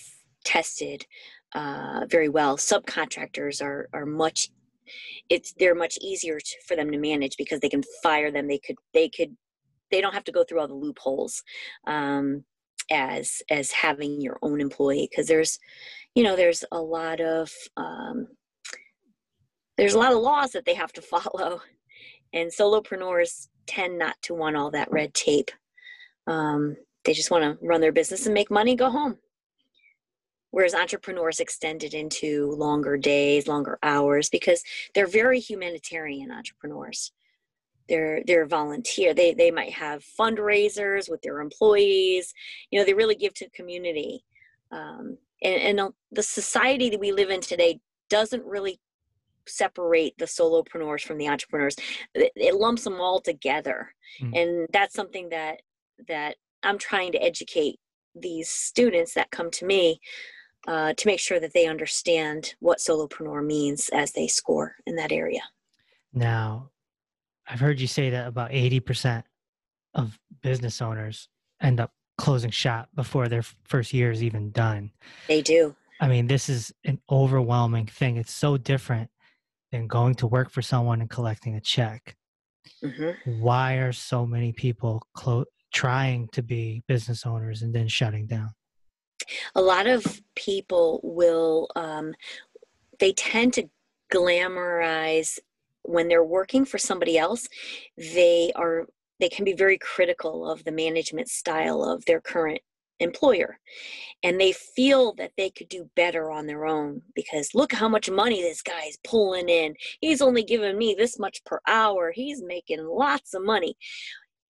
[0.43, 1.05] tested
[1.53, 2.57] uh, very well.
[2.57, 4.49] Subcontractors are are much
[5.29, 8.47] it's they're much easier to, for them to manage because they can fire them.
[8.47, 9.35] They could they could
[9.91, 11.43] they don't have to go through all the loopholes
[11.85, 12.43] um,
[12.91, 15.57] as as having your own employee because there's
[16.13, 18.27] you know there's a lot of um,
[19.77, 21.61] there's a lot of laws that they have to follow.
[22.33, 25.51] And solopreneurs tend not to want all that red tape.
[26.27, 29.17] Um, they just want to run their business and make money go home.
[30.51, 37.11] Whereas entrepreneurs extended into longer days longer hours because they're very humanitarian entrepreneurs
[37.87, 39.13] they're they're volunteer.
[39.13, 42.33] They they might have fundraisers with their employees.
[42.69, 44.23] You know they really give to the community.
[44.71, 48.79] Um, and, and the society that we live in today doesn't really
[49.47, 51.75] separate the solopreneurs from the entrepreneurs.
[52.13, 53.93] It, it lumps them all together.
[54.21, 54.41] Mm.
[54.41, 55.61] and that's something that
[56.07, 57.79] that i'm trying to educate
[58.15, 60.01] these students that come to me
[60.67, 65.11] uh, to make sure that they understand what solopreneur means as they score in that
[65.11, 65.41] area.
[66.13, 66.70] Now
[67.51, 69.23] I've heard you say that about 80%
[69.93, 71.27] of business owners
[71.61, 74.91] end up closing shop before their first year is even done.
[75.27, 75.75] They do.
[75.99, 78.15] I mean, this is an overwhelming thing.
[78.15, 79.09] It's so different
[79.73, 82.15] than going to work for someone and collecting a check.
[82.81, 83.41] Mm-hmm.
[83.41, 88.51] Why are so many people clo- trying to be business owners and then shutting down?
[89.55, 92.13] A lot of people will, um,
[92.99, 93.69] they tend to
[94.11, 95.37] glamorize
[95.83, 97.47] when they're working for somebody else,
[97.97, 98.87] they are
[99.19, 102.59] they can be very critical of the management style of their current
[102.99, 103.59] employer.
[104.23, 108.09] And they feel that they could do better on their own because look how much
[108.09, 109.75] money this guy is pulling in.
[109.99, 112.11] He's only giving me this much per hour.
[112.11, 113.75] He's making lots of money.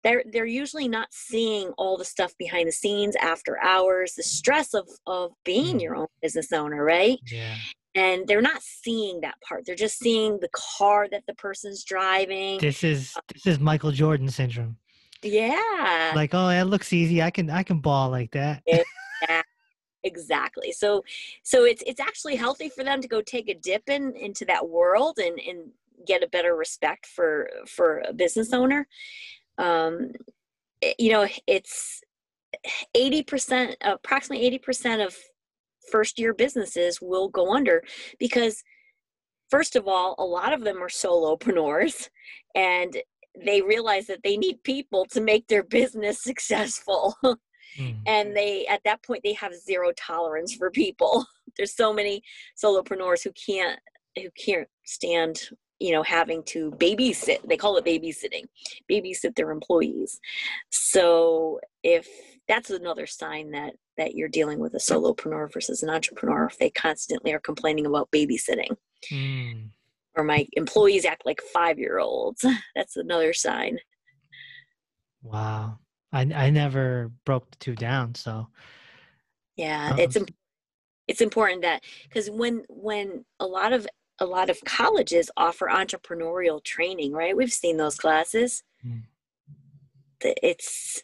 [0.04, 4.74] They're they're usually not seeing all the stuff behind the scenes after hours the stress
[4.74, 5.82] of of being mm.
[5.82, 7.20] your own business owner right?
[7.32, 7.56] Yeah
[7.96, 9.66] and they're not seeing that part.
[9.66, 12.60] They're just seeing the car that the person's driving.
[12.60, 14.78] This is this is michael jordan syndrome.
[15.24, 16.14] Yeah.
[16.16, 17.22] Like oh it looks easy.
[17.22, 18.64] I can i can ball like that.
[18.66, 19.42] Yeah,
[20.04, 20.72] exactly.
[20.72, 21.04] So
[21.44, 24.68] so it's it's actually healthy for them to go take a dip in into that
[24.68, 25.72] world and and
[26.08, 28.88] get a better respect for for a business owner.
[29.58, 30.14] Um
[30.82, 32.02] eh, you know it's
[32.96, 35.16] 80% approximately 80% of
[35.92, 37.84] first year businesses will go under
[38.20, 38.64] because
[39.50, 42.10] first of all a lot of them are solopreneurs
[42.56, 42.98] and
[43.46, 47.16] they realize that they need people to make their business successful.
[47.80, 48.00] Mm.
[48.06, 51.26] and they at that point they have zero tolerance for people.
[51.58, 52.22] There's so many
[52.62, 53.80] solopreneurs who can't
[54.18, 55.40] who can't stand
[55.80, 57.48] you know having to babysit.
[57.48, 58.44] They call it babysitting.
[58.92, 60.20] Babysit their employees.
[60.70, 62.10] So if
[62.50, 66.72] that's another sign that that you're dealing with a solopreneur versus an entrepreneur if they
[66.72, 68.76] constantly are complaining about babysitting.
[69.12, 69.70] Mm.
[70.16, 73.78] or my employees act like five year olds that's another sign.
[75.24, 75.80] Wow.
[76.12, 78.48] I i never broke the two down so.
[79.56, 80.18] Yeah um, it's
[81.08, 83.88] it's important that because when when a lot of
[84.20, 87.38] a lot of colleges offer entrepreneurial training right?
[87.38, 88.64] We've seen those classes.
[88.86, 89.04] Mm.
[90.22, 91.02] it's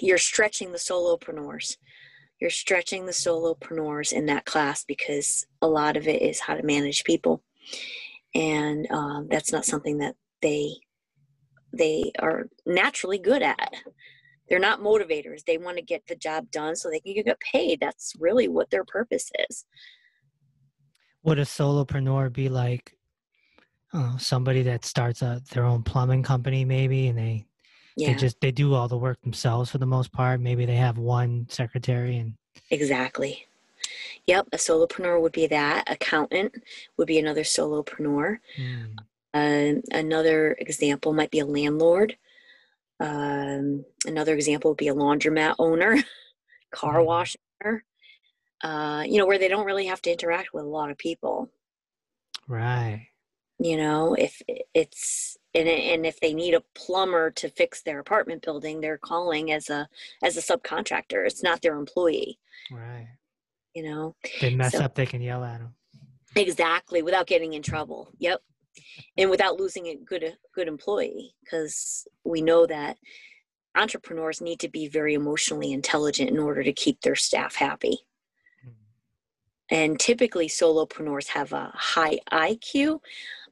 [0.00, 1.76] you're stretching the solopreneurs
[2.40, 6.62] you're stretching the solopreneurs in that class because a lot of it is how to
[6.62, 7.42] manage people.
[8.34, 10.72] And um, that's not something that they
[11.72, 13.74] they are naturally good at.
[14.48, 15.44] They're not motivators.
[15.44, 17.78] They want to get the job done so they can get paid.
[17.80, 19.64] That's really what their purpose is.
[21.22, 22.96] Would a solopreneur be like
[23.92, 27.46] uh, somebody that starts a, their own plumbing company maybe and they
[27.96, 28.08] yeah.
[28.08, 30.40] they just they do all the work themselves for the most part.
[30.40, 32.34] Maybe they have one secretary and
[32.70, 33.46] exactly.
[34.26, 35.84] Yep a solopreneur would be that.
[35.90, 36.54] Accountant
[36.96, 38.38] would be another solopreneur.
[38.58, 38.96] Mm.
[39.34, 42.16] uh, another example might be a landlord.
[43.00, 45.96] Um, another example would be a laundromat owner
[46.70, 47.06] car mm.
[47.06, 47.84] wash owner
[48.62, 51.50] uh, you know where they don't really have to interact with a lot of people.
[52.46, 53.08] Right.
[53.58, 54.42] You know if
[54.74, 59.52] it's and, and if they need a plumber to fix their apartment building they're calling
[59.52, 59.88] as a
[60.22, 62.38] as a subcontractor it's not their employee
[62.70, 63.08] right
[63.74, 65.74] you know they mess so, up they can yell at them
[66.36, 68.40] exactly without getting in trouble yep
[69.16, 72.96] and without losing a good good employee because we know that
[73.74, 77.98] entrepreneurs need to be very emotionally intelligent in order to keep their staff happy.
[78.66, 78.72] Mm.
[79.70, 83.00] And typically, solopreneurs have a high IQ.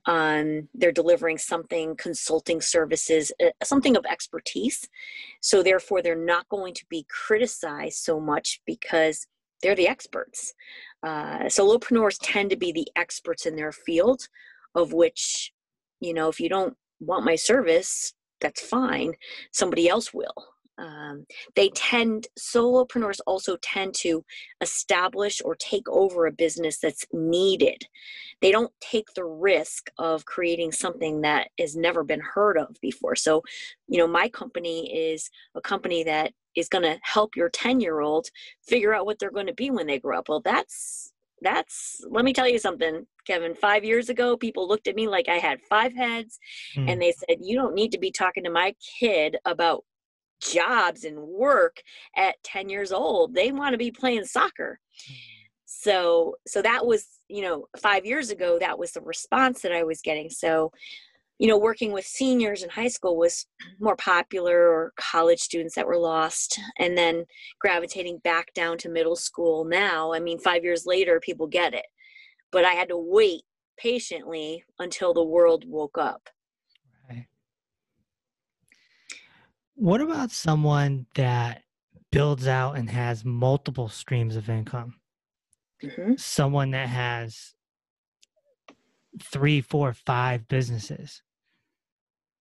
[0.09, 4.89] Um, they're delivering something, consulting services, uh, something of expertise.
[5.43, 9.27] So, therefore, they're not going to be criticized so much because
[9.63, 10.55] they're the experts.
[11.03, 14.29] Uh, solopreneurs tend to be the experts in their field,
[14.75, 15.53] of which,
[16.01, 19.13] you know, if you don't want my service, that's fine.
[19.53, 20.35] Somebody else will.
[20.79, 24.25] Um, they tend, solopreneurs also tend to
[24.61, 27.87] establish or take over a business that's needed.
[28.41, 33.17] They don't take the risk of creating something that has never been heard of before.
[33.17, 33.43] So,
[33.89, 38.01] you know, my company is a company that is going to help your 10 year
[38.01, 38.29] old
[38.67, 40.29] figure out what they're going to be when they grow up.
[40.29, 41.13] Well, that's
[41.43, 45.29] that's let me tell you something kevin five years ago people looked at me like
[45.29, 46.39] i had five heads
[46.77, 46.91] mm.
[46.91, 49.85] and they said you don't need to be talking to my kid about
[50.41, 51.83] jobs and work
[52.17, 54.79] at 10 years old they want to be playing soccer
[55.11, 55.15] mm.
[55.65, 59.83] so so that was you know five years ago that was the response that i
[59.83, 60.71] was getting so
[61.39, 63.47] you know, working with seniors in high school was
[63.79, 66.59] more popular or college students that were lost.
[66.79, 67.25] And then
[67.61, 71.87] gravitating back down to middle school now, I mean, five years later, people get it.
[72.51, 73.43] But I had to wait
[73.79, 76.29] patiently until the world woke up.
[77.09, 77.27] Right.
[79.79, 81.63] What about someone that
[82.11, 84.97] builds out and has multiple streams of income?
[85.81, 86.15] Mm-hmm.
[86.17, 87.55] Someone that has
[89.23, 91.23] three, four, five businesses.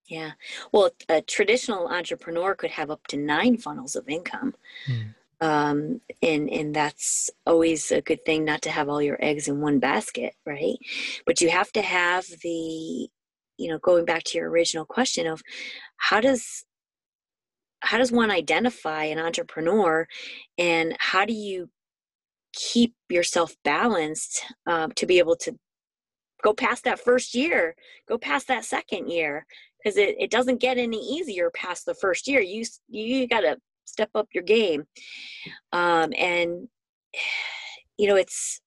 [0.06, 0.32] Yeah.
[0.72, 4.54] Well, a traditional entrepreneur could have up to nine funnels of income.
[4.88, 5.14] Mm.
[5.40, 9.60] Um, and, and that's always a good thing not to have all your eggs in
[9.60, 10.78] one basket, right?
[11.24, 13.08] But you have to have the,
[13.58, 15.40] you know, going back to your original question of
[15.98, 16.64] how does,
[17.80, 20.06] how does one identify an entrepreneur?
[20.56, 21.70] And how do you
[22.52, 25.56] keep yourself balanced uh, to be able to
[26.42, 27.74] go past that first year,
[28.08, 29.46] go past that second year,
[29.78, 32.40] because it, it doesn't get any easier past the first year.
[32.40, 34.84] You you got to step up your game.
[35.72, 36.68] Um, and
[37.98, 38.60] you know it's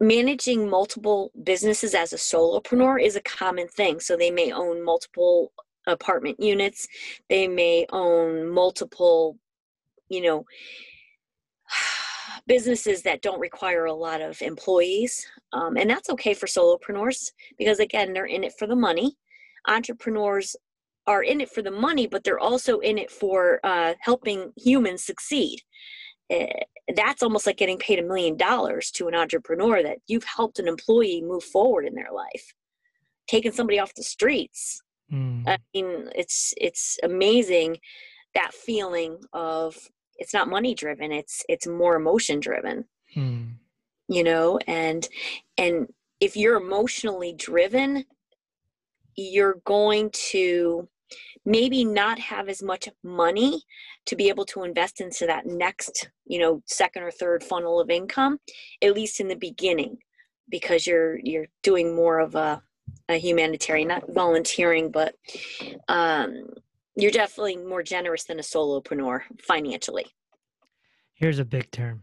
[0.00, 3.98] managing multiple businesses as a solopreneur is a common thing.
[4.00, 5.52] So they may own multiple
[5.86, 6.86] apartment units
[7.28, 9.38] they may own multiple
[10.08, 10.44] you know
[12.46, 15.26] businesses that don't require a lot of employees.
[15.52, 19.16] Um, and that's okay for solopreneurs because, again, they're in it for the money.
[19.68, 20.56] Entrepreneurs
[21.06, 25.04] are in it for the money, but they're also in it for uh, helping humans
[25.04, 25.60] succeed.
[26.32, 26.46] Uh,
[26.94, 30.68] that's almost like getting paid a million dollars to an entrepreneur that you've helped an
[30.68, 32.52] employee move forward in their life,
[33.28, 34.82] taking somebody off the streets.
[35.12, 35.44] Mm.
[35.46, 37.78] I mean, it's it's amazing
[38.34, 39.76] that feeling of
[40.18, 43.44] it's not money driven it's it's more emotion driven hmm.
[44.08, 45.08] you know and
[45.58, 45.88] and
[46.20, 48.04] if you're emotionally driven
[49.16, 50.88] you're going to
[51.44, 53.62] maybe not have as much money
[54.04, 57.90] to be able to invest into that next you know second or third funnel of
[57.90, 58.38] income
[58.82, 59.96] at least in the beginning
[60.48, 62.62] because you're you're doing more of a,
[63.08, 65.14] a humanitarian not volunteering but
[65.88, 66.46] um,
[66.96, 70.06] you're definitely more generous than a solopreneur financially.
[71.14, 72.02] Here's a big term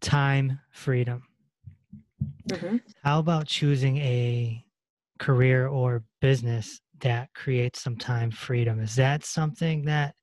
[0.00, 1.22] time freedom.
[2.50, 2.76] Mm-hmm.
[3.02, 4.62] How about choosing a
[5.18, 8.80] career or business that creates some time freedom?
[8.80, 10.14] Is that something that,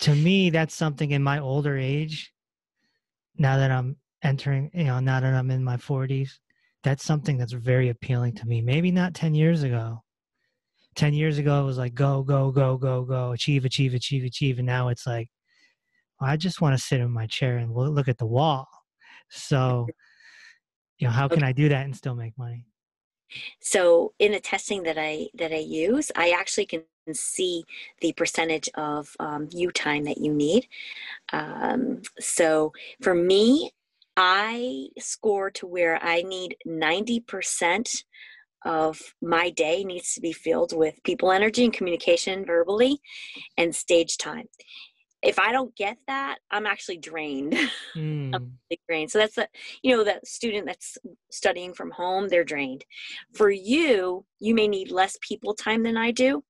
[0.00, 2.32] to me, that's something in my older age,
[3.38, 6.30] now that I'm entering, you know, now that I'm in my 40s,
[6.86, 8.62] that's something that's very appealing to me.
[8.62, 10.04] Maybe not 10 years ago,
[10.94, 14.58] 10 years ago it was like go go go go go achieve achieve achieve achieve.
[14.58, 15.28] And now it's like
[16.20, 18.68] well, i just want to sit in my chair and look at the wall.
[19.30, 19.88] So
[20.98, 22.64] you know how can i do that and still make money?
[23.60, 27.64] So in the testing that i that i use i actually can see
[28.00, 30.66] the percentage of um, you time that you need.
[31.32, 33.72] Um, so for me
[34.16, 38.04] i score to where i need 90%
[38.64, 42.98] of my day needs to be filled with people energy and communication verbally
[43.56, 44.46] and stage time.
[45.22, 47.54] If i don't get that i'm actually drained.
[47.94, 48.34] Mm.
[48.34, 48.58] I'm
[48.88, 49.10] drained.
[49.10, 49.48] So that's the
[49.82, 50.98] you know that student that's
[51.30, 52.84] studying from home they're drained.
[53.34, 56.42] For you you may need less people time than i do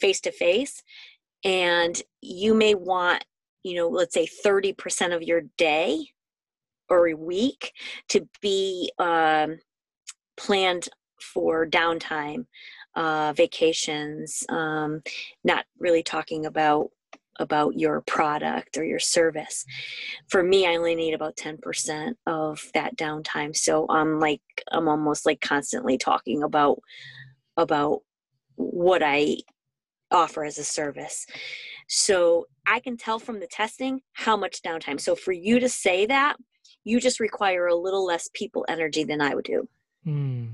[0.00, 0.82] face to face
[1.44, 3.24] and you may want
[3.62, 6.08] you know let's say 30% of your day
[6.94, 7.72] or a week
[8.08, 9.58] to be um,
[10.36, 10.88] planned
[11.20, 12.46] for downtime
[12.94, 15.02] uh, vacations, um,
[15.42, 16.90] not really talking about
[17.40, 19.64] about your product or your service.
[20.28, 23.56] For me, I only need about 10% of that downtime.
[23.56, 24.40] So I'm like
[24.70, 26.78] I'm almost like constantly talking about
[27.56, 28.02] about
[28.54, 29.38] what I
[30.12, 31.26] offer as a service.
[31.88, 35.00] So I can tell from the testing how much downtime.
[35.00, 36.36] So for you to say that,
[36.84, 39.68] you just require a little less people energy than I would do.
[40.04, 40.46] Hmm.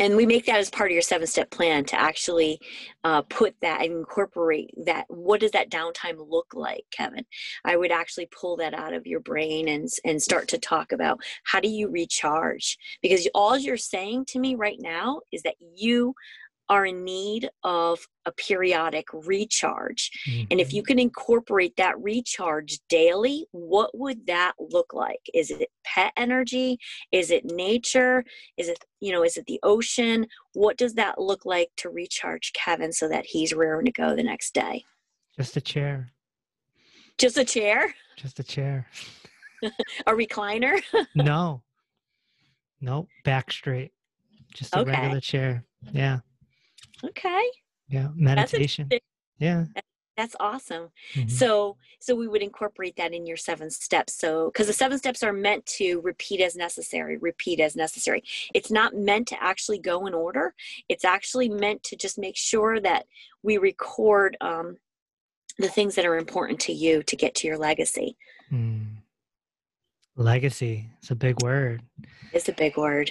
[0.00, 2.60] And we make that as part of your seven step plan to actually
[3.04, 5.04] uh, put that and incorporate that.
[5.08, 7.24] What does that downtime look like kevin?
[7.64, 11.20] I would actually pull that out of your brain and and start to talk about
[11.44, 12.76] how do you recharge?
[13.02, 16.14] Because all you're saying to me right now is that you
[16.68, 20.10] are in need of a periodic recharge.
[20.28, 20.44] Mm-hmm.
[20.50, 25.20] And if you can incorporate that recharge daily, what would that look like?
[25.34, 26.78] Is it pet energy?
[27.12, 28.24] Is it nature?
[28.56, 30.26] Is it, you know, is it the ocean?
[30.54, 34.22] What does that look like to recharge Kevin so that he's raring to go the
[34.22, 34.84] next day?
[35.36, 36.12] Just a chair.
[37.18, 37.94] Just a chair?
[38.16, 38.86] Just a chair.
[40.06, 40.80] a recliner?
[41.14, 41.62] no.
[42.80, 43.08] Nope.
[43.24, 43.92] Back straight.
[44.54, 44.92] Just a okay.
[44.92, 45.64] regular chair.
[45.92, 46.20] Yeah.
[47.02, 47.42] Okay.
[47.88, 48.88] Yeah, meditation.
[49.38, 49.64] yeah.
[50.16, 50.90] That's awesome.
[51.14, 51.28] Mm-hmm.
[51.28, 54.14] So so we would incorporate that in your seven steps.
[54.14, 58.22] So cuz the seven steps are meant to repeat as necessary, repeat as necessary.
[58.54, 60.54] It's not meant to actually go in order.
[60.88, 63.06] It's actually meant to just make sure that
[63.42, 64.76] we record um,
[65.58, 68.16] the things that are important to you to get to your legacy.
[68.52, 68.96] Mm.
[70.16, 70.90] Legacy.
[71.00, 71.82] It's a big word.
[72.32, 73.10] It's a big word.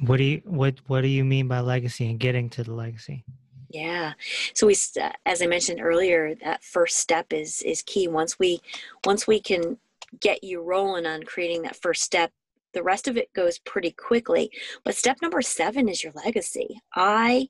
[0.00, 3.24] What do you what what do you mean by legacy and getting to the legacy?
[3.70, 4.14] Yeah.
[4.54, 8.08] So we uh, as I mentioned earlier, that first step is is key.
[8.08, 8.60] Once we
[9.04, 9.78] once we can
[10.20, 12.32] get you rolling on creating that first step,
[12.72, 14.50] the rest of it goes pretty quickly.
[14.84, 16.80] But step number 7 is your legacy.
[16.94, 17.48] I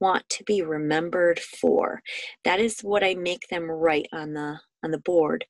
[0.00, 2.02] want to be remembered for.
[2.44, 5.44] That is what I make them write on the on the board.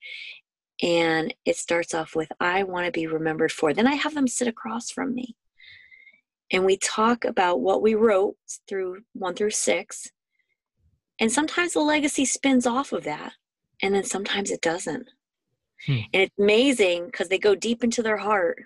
[0.82, 3.72] And it starts off with I want to be remembered for.
[3.72, 5.36] Then I have them sit across from me
[6.50, 8.36] and we talk about what we wrote
[8.68, 10.10] through one through six.
[11.20, 13.32] And sometimes the legacy spins off of that,
[13.82, 15.08] and then sometimes it doesn't.
[15.86, 15.98] Hmm.
[16.12, 18.62] And it's amazing because they go deep into their heart.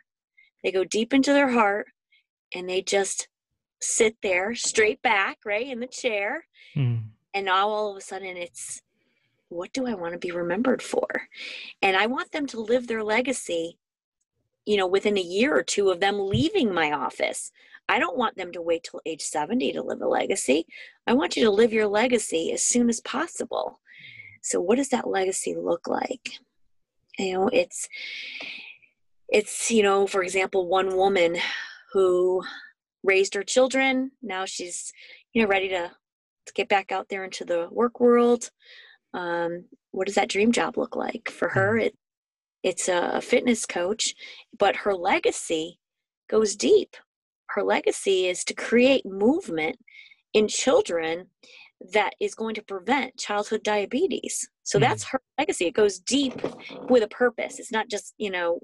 [0.62, 1.87] They go deep into their heart
[2.55, 3.28] and they just
[3.80, 6.47] sit there straight back, right, in the chair.
[6.74, 6.97] Hmm.
[7.35, 8.83] And now all of a sudden it's,
[9.49, 11.07] what do I want to be remembered for?
[11.80, 13.78] And I want them to live their legacy
[14.64, 17.51] you know within a year or two of them leaving my office
[17.89, 20.66] I don't want them to wait till age 70 to live a legacy.
[21.07, 23.80] I want you to live your legacy as soon as possible.
[24.43, 26.39] So what does that legacy look like?
[27.18, 27.89] You know, it's
[29.28, 31.39] it's, you know, for example, one woman
[31.93, 32.43] who
[33.03, 34.93] raised her children, now she's,
[35.33, 35.91] you know, ready to,
[36.47, 38.51] to get back out there into the work world.
[39.14, 41.30] Um, what does that dream job look like?
[41.30, 41.87] For her, mm.
[41.87, 41.97] it
[42.62, 44.14] it's a fitness coach,
[44.57, 45.80] but her legacy
[46.30, 46.97] goes deep
[47.55, 49.77] her legacy is to create movement
[50.33, 51.27] in children
[51.93, 54.49] that is going to prevent childhood diabetes.
[54.63, 55.67] So mm that's her legacy.
[55.67, 56.41] It goes deep
[56.89, 57.59] with a purpose.
[57.59, 58.61] It's not just, you know,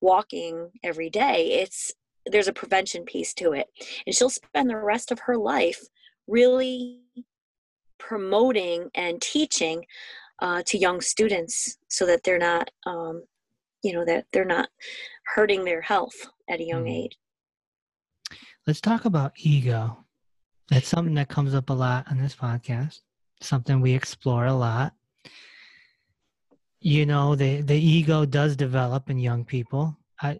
[0.00, 1.60] walking every day.
[1.62, 1.92] It's
[2.26, 3.66] there's a prevention piece to it.
[4.06, 5.80] And she'll spend the rest of her life
[6.26, 7.00] really
[7.98, 9.84] promoting and teaching
[10.40, 13.22] uh, to young students so that they're not um,
[13.82, 14.68] you know that they're not
[15.34, 16.14] hurting their health
[16.48, 17.16] at a young mm age
[18.66, 20.04] Let's talk about ego.
[20.70, 23.00] That's something that comes up a lot on this podcast,
[23.40, 24.94] something we explore a lot.
[26.80, 29.96] You know, the, the ego does develop in young people.
[30.20, 30.38] I,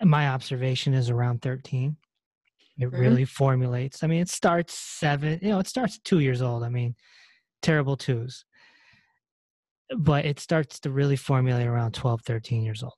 [0.00, 1.96] my observation is around 13.
[2.78, 2.96] It mm-hmm.
[2.96, 4.04] really formulates.
[4.04, 6.62] I mean, it starts seven, you know, it starts two years old.
[6.62, 6.94] I mean,
[7.62, 8.44] terrible twos.
[9.96, 12.94] But it starts to really formulate around 12, 13 years old.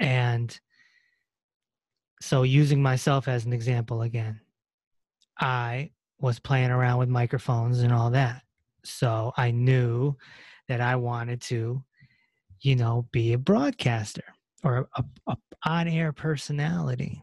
[0.00, 0.58] And
[2.24, 4.40] so using myself as an example again
[5.40, 5.90] i
[6.24, 8.42] was playing around with microphones and all that.
[8.84, 10.16] So i knew
[10.68, 11.82] that i wanted to
[12.60, 14.24] you know be a broadcaster
[14.62, 17.22] or a, a on-air personality.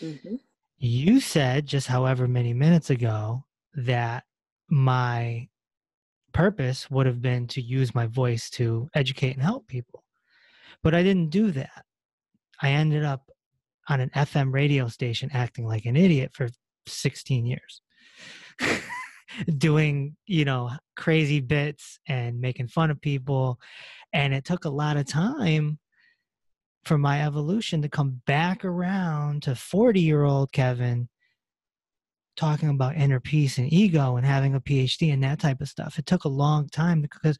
[0.00, 0.36] Mm-hmm.
[0.78, 4.24] you said just however many minutes ago that
[4.68, 5.48] my
[6.32, 10.04] purpose would have been to use my voice to educate and help people.
[10.82, 11.84] But i didn't do that.
[12.60, 13.30] I ended up
[13.88, 16.48] on an FM radio station acting like an idiot for
[16.86, 17.82] 16 years.
[19.58, 23.58] doing, you know, crazy bits and making fun of people.
[24.12, 25.78] And it took a lot of time
[26.84, 31.08] for my evolution to come back around to 40 year old Kevin
[32.36, 35.98] talking about inner peace and ego and having a PhD and that type of stuff.
[35.98, 37.36] It took a long time because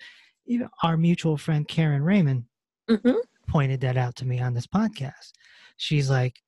[0.46, 2.44] even our mutual friend Karen Raymond
[2.88, 3.16] Mm-hmm.
[3.46, 5.32] Pointed that out to me on this podcast.
[5.76, 6.40] She's like,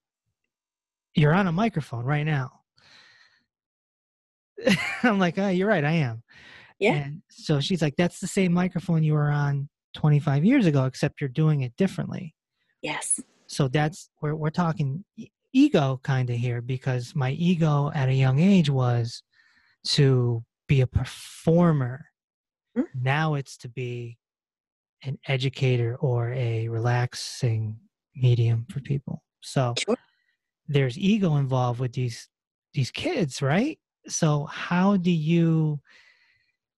[1.15, 2.51] You're on a microphone right now.
[5.03, 6.23] I'm like, Oh, you're right, I am.
[6.79, 6.95] Yeah.
[6.95, 11.21] And so she's like, That's the same microphone you were on 25 years ago, except
[11.21, 12.35] you're doing it differently.
[12.83, 13.21] Yes.
[13.47, 15.05] So that's where we're talking
[15.53, 19.23] ego kind of here because my ego at a young age was
[19.85, 22.07] to be a performer.
[22.77, 22.85] Mm.
[22.95, 24.19] Now it's to be
[25.05, 27.79] an educator or a relaxing
[28.15, 29.23] medium for people.
[29.41, 29.97] So Sure.
[30.67, 32.29] there's ego involved with these
[32.75, 33.79] these kids, right?
[34.07, 35.81] So how do you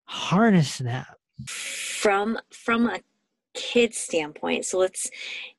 [0.05, 1.17] harness that?
[1.47, 3.01] From from a
[3.55, 5.11] kid standpoint, so let's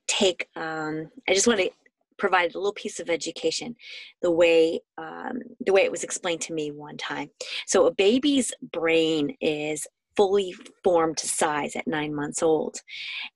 [0.06, 0.48] take.
[0.56, 1.70] Um, I just want to
[2.18, 3.74] provide a little piece of education,
[4.20, 7.30] the way um, the way it was explained to me one time.
[7.66, 9.86] So a baby's brain is
[10.16, 10.54] fully
[10.84, 12.76] formed to size at nine months old.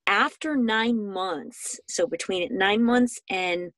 [0.06, 3.70] After nine months, so between nine months and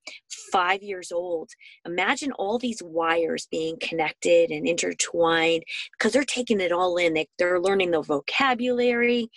[0.52, 1.50] five years old,
[1.86, 7.14] imagine all these wires being connected and intertwined because they're taking it all in.
[7.14, 9.28] They, they're learning the vocabulary,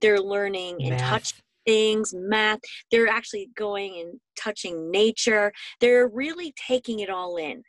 [0.00, 1.00] they're learning and Math.
[1.00, 2.60] touching things, math.
[2.90, 5.52] They're actually going and touching nature.
[5.80, 7.62] They're really taking it all in.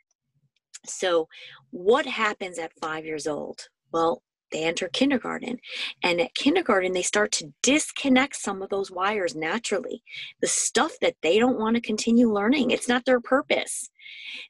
[0.86, 1.28] So,
[1.70, 3.60] what happens at five years old?
[3.92, 4.22] Well,
[4.52, 5.58] they enter kindergarten.
[6.02, 10.02] And at kindergarten, they start to disconnect some of those wires naturally.
[10.40, 13.90] The stuff that they don't want to continue learning, it's not their purpose.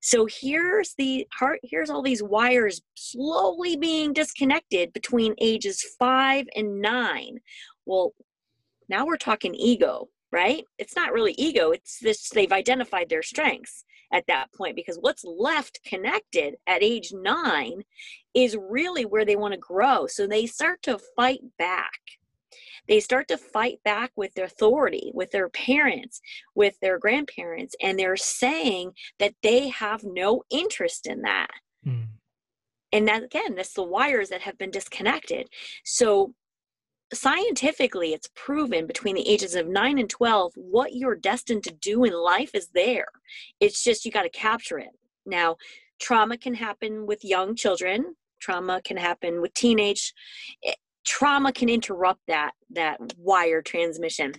[0.01, 6.81] So here's the heart, here's all these wires slowly being disconnected between ages five and
[6.81, 7.39] nine.
[7.87, 8.13] Well,
[8.89, 10.65] now we're talking ego, right?
[10.79, 15.25] It's not really ego, it's this they've identified their strengths at that point because what's
[15.25, 17.83] left connected at age nine
[18.35, 20.07] is really where they want to grow.
[20.07, 21.99] So they start to fight back.
[22.89, 26.21] They start to fight back with their authority, with their parents,
[26.55, 31.51] with their grandparents, and they're saying that they have no interest in that.
[31.87, 32.09] Mm.
[32.93, 35.49] And that, again, that's the wires that have been disconnected.
[35.85, 36.35] So
[37.13, 42.05] scientifically it's proven between the ages of 9 and 12 what you're destined to do
[42.05, 43.07] in life is there.
[43.61, 44.91] It's just you got to capture it.
[45.27, 45.57] Now
[46.01, 50.13] trauma can happen with young children trauma can happen with teenage
[50.65, 50.73] eh,
[51.05, 54.33] trauma can interrupt that that wire transmission.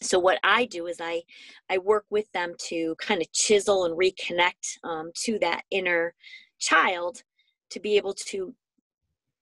[0.00, 1.22] So what i do is i
[1.68, 6.14] i work with them to kind of chisel and reconnect um, to that inner
[6.58, 7.22] child
[7.70, 8.54] to be able to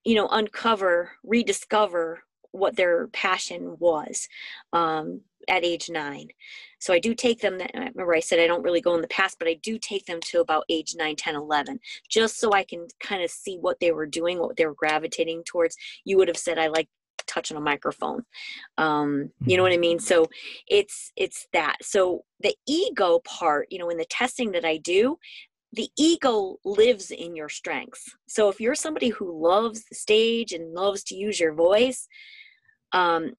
[0.04, 2.22] you know uncover rediscover
[2.56, 4.28] what their passion was
[4.72, 6.28] um, at age nine.
[6.78, 9.08] So I do take them, that, remember I said I don't really go in the
[9.08, 12.64] past, but I do take them to about age 9, 10, 11, just so I
[12.64, 15.76] can kind of see what they were doing, what they were gravitating towards.
[16.04, 16.88] You would have said, I like
[17.26, 18.24] touching a microphone.
[18.78, 19.98] Um, you know what I mean?
[19.98, 20.26] So
[20.68, 21.76] it's, it's that.
[21.82, 25.18] So the ego part, you know, in the testing that I do,
[25.72, 28.14] the ego lives in your strengths.
[28.28, 32.08] So if you're somebody who loves the stage and loves to use your voice,
[32.96, 33.34] um,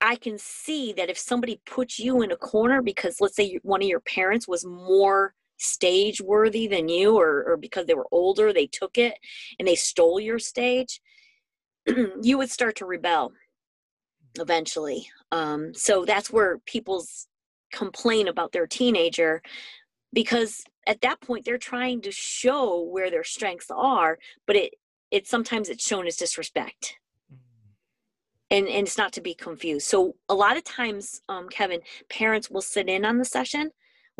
[0.00, 3.82] I can see that if somebody puts you in a corner because let's say one
[3.82, 8.52] of your parents was more stage worthy than you or, or because they were older
[8.52, 9.14] they took it
[9.58, 11.00] and they stole your stage
[12.22, 13.32] you would start to rebel
[14.38, 15.06] eventually.
[15.32, 17.28] Um, so that's where people's
[17.72, 19.42] complain about their teenager
[20.12, 24.74] because at that point they're trying to show where their strengths are but it
[25.12, 26.96] it sometimes it's shown as disrespect
[28.50, 29.86] and and it's not to be confused.
[29.86, 33.70] So a lot of times um, kevin parents will sit in on the session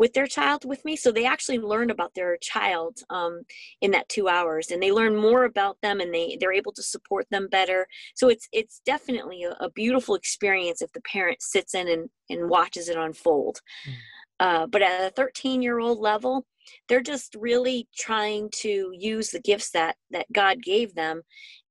[0.01, 3.43] with their child with me so they actually learn about their child um,
[3.83, 6.83] in that two hours and they learn more about them and they they're able to
[6.83, 7.87] support them better.
[8.15, 12.49] So it's it's definitely a, a beautiful experience if the parent sits in and, and
[12.49, 13.61] watches it unfold.
[13.87, 13.95] Mm.
[14.41, 16.47] uh, but at a 13 year old level
[16.89, 21.23] they're just really trying to use the gifts that that god gave them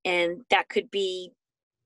[0.06, 1.32] and that could be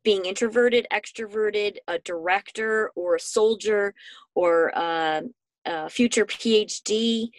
[0.04, 3.94] being introverted, extroverted, a director or a soldier
[4.36, 5.22] or uh,
[5.66, 7.30] a future PhD,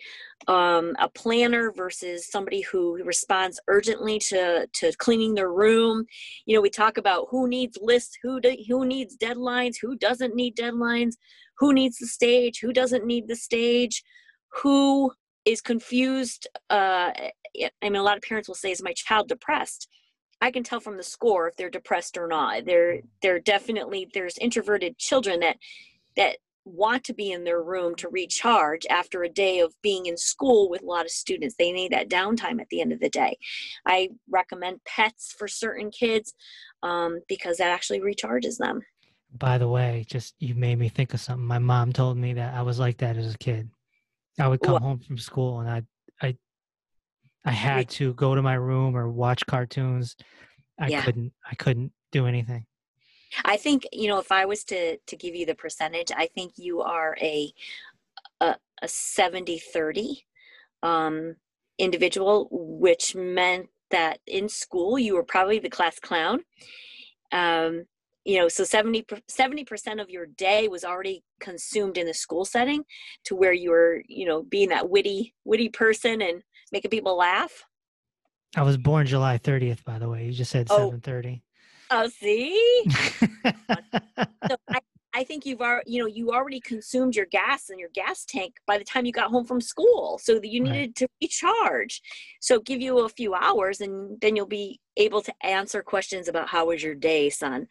[0.49, 6.05] um, a planner versus somebody who responds urgently to, to cleaning their room.
[6.47, 10.35] You know, we talk about who needs lists, who do, who needs deadlines, who doesn't
[10.35, 11.15] need deadlines,
[11.59, 14.03] who needs the stage, who doesn't need the stage,
[14.49, 15.12] who
[15.45, 16.49] is confused.
[16.71, 19.89] Uh, I mean, a lot of parents will say, "Is my child depressed?"
[20.45, 22.66] I can tell from the score if they're depressed or not.
[22.66, 25.57] They're they're definitely there's introverted children that
[26.16, 26.36] that
[26.66, 30.68] want to be in their room to recharge after a day of being in school
[30.68, 31.55] with a lot of students.
[31.59, 33.38] They need that downtime at the end of the day.
[33.86, 36.34] I recommend pets for certain kids
[36.82, 38.82] um, because that actually recharges them.
[39.38, 41.47] By the way, just you made me think of something.
[41.47, 43.70] My mom told me that I was like that as a kid.
[44.38, 44.82] I would come What?
[44.82, 45.82] home from school and I
[46.20, 46.36] I
[47.45, 50.16] I had to go to my room or watch cartoons.
[50.78, 51.03] I Yeah.
[51.03, 52.66] couldn't I couldn't do anything.
[53.45, 56.55] I think you know if I was to to give you the percentage, I think
[56.57, 57.53] you are a
[58.40, 60.26] a, a 70 30
[60.82, 61.36] um,
[61.78, 66.45] individual, which meant that in school you were probably the class clown.
[67.32, 67.84] Um,
[68.24, 69.05] you know, so 70
[69.64, 72.84] percent of your day was already consumed in the school setting,
[73.24, 76.42] to where you were you know being that witty witty person and
[76.75, 77.64] making people laugh.
[78.57, 80.27] I was born July 30th, by the way.
[80.27, 80.77] You just said Oh.
[80.77, 81.43] 7:30.
[81.91, 82.85] Oh, see.
[84.51, 84.81] so I,
[85.14, 88.57] I think you've already you know you already consumed your gas in your gas tank
[88.66, 90.72] by the time you got home from school so that you Right.
[90.72, 92.03] needed to recharge
[92.41, 96.49] so give you a few hours and then you'll be able to answer questions about
[96.49, 97.66] how was your day son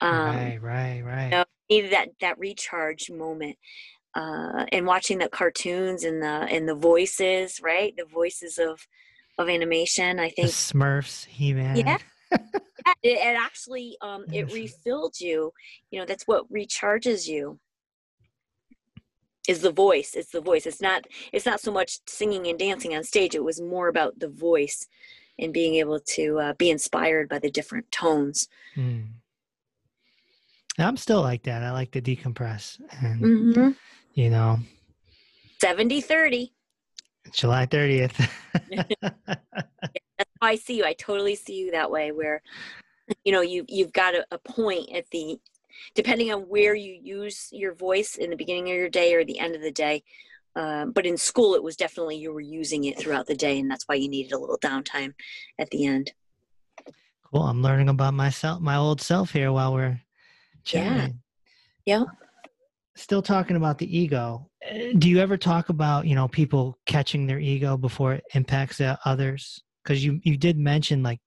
[0.00, 1.30] um right, right, right.
[1.32, 3.56] know, needed that that recharge moment
[4.14, 8.86] uh and watching the cartoons and the and the voices right the voices of
[9.38, 11.76] of animation i The think Smurfs, He-Man.
[11.76, 11.98] Yeah.
[12.86, 15.52] Yeah, it, it actually um it refilled you
[15.90, 17.58] you know that's what recharges you
[19.48, 22.94] is the voice it's the voice it's not it's not so much singing and dancing
[22.94, 24.86] on stage it was more about the voice
[25.38, 29.06] and being able to uh, be inspired by the different tones Mm.
[30.78, 31.62] I'm still like that.
[31.62, 32.80] I like to decompress.
[33.00, 33.70] And, mm-hmm.
[34.14, 34.58] You know,
[35.60, 36.52] 70 30
[37.32, 38.12] July 30th.
[39.00, 42.42] that's how i see you i totally see you that way where
[43.24, 45.38] you know you you've got a, a point at the
[45.94, 49.38] depending on where you use your voice in the beginning of your day or the
[49.38, 50.02] end of the day
[50.56, 53.70] um, but in school it was definitely you were using it throughout the day and
[53.70, 55.14] that's why you needed a little downtime
[55.58, 56.12] at the end
[57.34, 57.42] cool.
[57.42, 60.00] I'm learning about myself, my old self here while we're
[60.64, 61.20] chatting.
[61.84, 62.04] Yeah.
[62.96, 64.48] Still talking about the ego.
[64.64, 68.78] Uh, Do you ever talk about, you know, people catching their ego before it impacts
[68.78, 69.62] the others?
[69.82, 71.20] Because you, you did mention like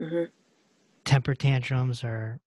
[0.00, 0.24] hmm
[1.04, 2.38] temper tantrums or,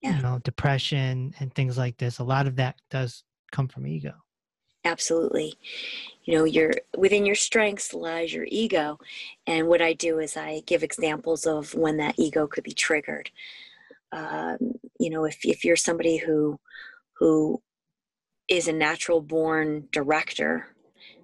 [0.00, 0.16] Yeah.
[0.16, 2.18] you know, depression and things like this.
[2.20, 4.12] A lot of that does come from ego.
[4.84, 5.54] absolutely
[6.24, 8.98] you know your within your strengths lies your ego
[9.46, 13.30] and what i do is i give examples of when that ego could be triggered
[14.12, 14.56] um,
[14.98, 16.58] you know if, if you're somebody who
[17.20, 17.62] who
[18.48, 20.66] is a natural born director.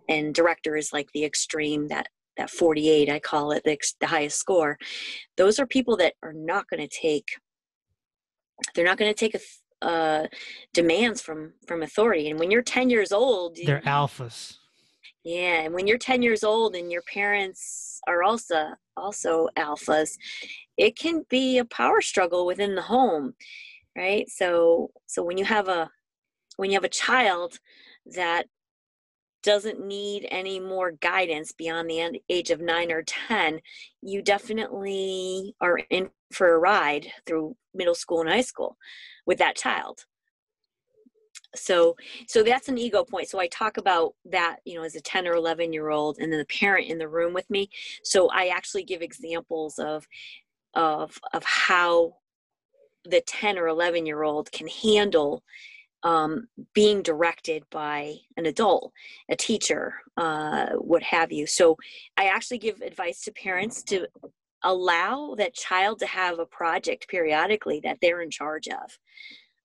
[0.09, 4.39] And director is like the extreme that that 48 i call it the, the highest
[4.39, 4.79] score.
[5.39, 7.25] Those are people that are not going to take
[8.75, 9.41] they're not going to take a
[9.87, 10.27] uh,
[10.73, 12.31] demands from from authority.
[12.31, 14.57] And when you're 10 years old They're you- alphas.
[15.25, 20.11] yeah, and when you're 10 years old and your parents are also also alphas,
[20.77, 23.35] it can be a power struggle within the home,
[23.97, 24.29] right?
[24.29, 25.91] So so when you have a
[26.57, 27.59] when you have a child
[28.15, 28.47] that
[29.43, 33.61] doesn't need any more guidance beyond the age of 9 or 10,
[34.03, 38.77] you definitely are in for a ride through middle school and high school
[39.25, 40.05] with that child.
[41.55, 45.01] So so that's an ego point so i talk about that you know as a
[45.01, 47.71] 10 or 11 year old and then the parent in the room with me
[48.03, 50.07] so i actually give examples of
[50.75, 52.13] of of how
[53.11, 55.43] the 10 or 11 year old can handle
[56.03, 58.93] um, being directed by an adult
[59.31, 61.47] a teacher uh, what have you.
[61.47, 61.77] So
[62.17, 64.07] i actually give advice to parents to
[64.63, 68.99] allow that child to have a project periodically that they're in charge of.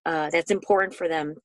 [0.05, 1.35] Uh, that's important for them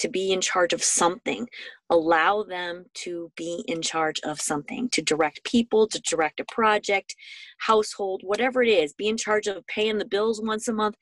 [0.00, 1.48] to be in charge of something
[1.90, 7.14] allow them to be in charge of something to direct people to direct a project
[7.58, 10.96] household whatever it is be in charge of paying the bills once a month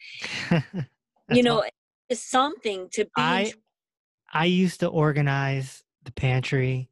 [1.31, 1.63] you know
[2.09, 3.53] it's something to be I
[4.33, 6.91] I used to organize the pantry.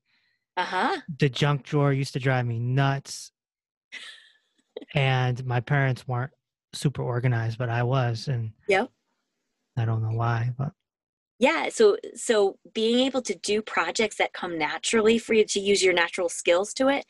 [0.57, 3.33] uh-huh The junk drawer used to drive me nuts.
[4.95, 6.33] And my parents weren't
[6.73, 8.91] super organized, but I was, and Yep.
[9.79, 10.73] I don't know why, but
[11.39, 15.83] yeah so so being able to do projects that come naturally for you to use
[15.83, 17.05] your natural skills to it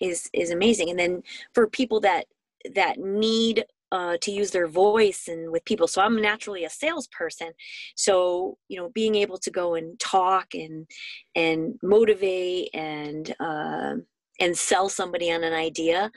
[0.00, 0.90] is is amazing.
[0.90, 1.22] And then
[1.54, 2.26] for people that
[2.74, 7.52] that need uh, to use their voice and with people so i'm naturally a salesperson.
[7.94, 10.86] So you know being able to go and talk and
[11.34, 13.94] and motivate and uh,
[14.40, 16.10] and sell somebody on an idea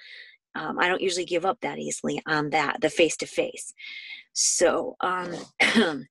[0.56, 3.74] um, i don't usually give up that easily on that the face to face
[4.34, 5.34] so um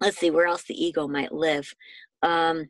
[0.00, 1.74] let's see where else the ego might live.
[2.22, 2.68] Um,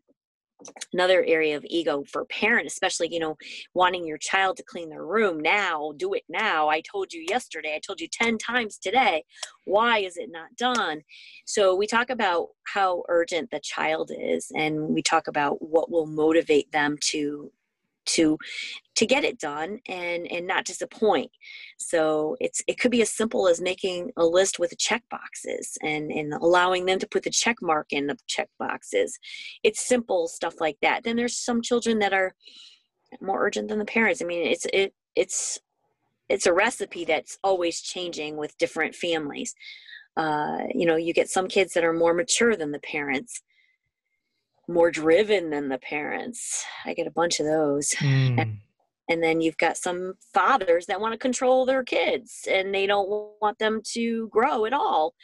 [0.92, 3.36] another area of ego for parent especially you know
[3.74, 7.74] wanting your child to clean their room now do it now i told you yesterday
[7.76, 9.22] i told you 10 times today
[9.66, 11.00] why is it not done
[11.46, 16.06] so we talk about how urgent the child is and we talk about what will
[16.06, 17.52] motivate them to
[18.08, 18.38] to
[18.96, 21.30] to get it done and and not disappoint.
[21.78, 26.10] So it's it could be as simple as making a list with check boxes and
[26.10, 29.18] and allowing them to put the check mark in the check boxes.
[29.62, 31.04] It's simple stuff like that.
[31.04, 32.34] Then there's some children that are
[33.20, 34.20] more urgent than the parents.
[34.22, 35.58] I mean it's it it's
[36.28, 39.54] it's a recipe that's always changing with different families.
[40.16, 43.42] Uh, you know you get some kids that are more mature than the parents
[44.68, 46.64] more driven than the parents.
[46.84, 47.90] I get a bunch of those.
[47.92, 48.40] Mm.
[48.40, 48.58] And,
[49.08, 53.08] and then you've got some fathers that want to control their kids and they don't
[53.40, 55.14] want them to grow at all.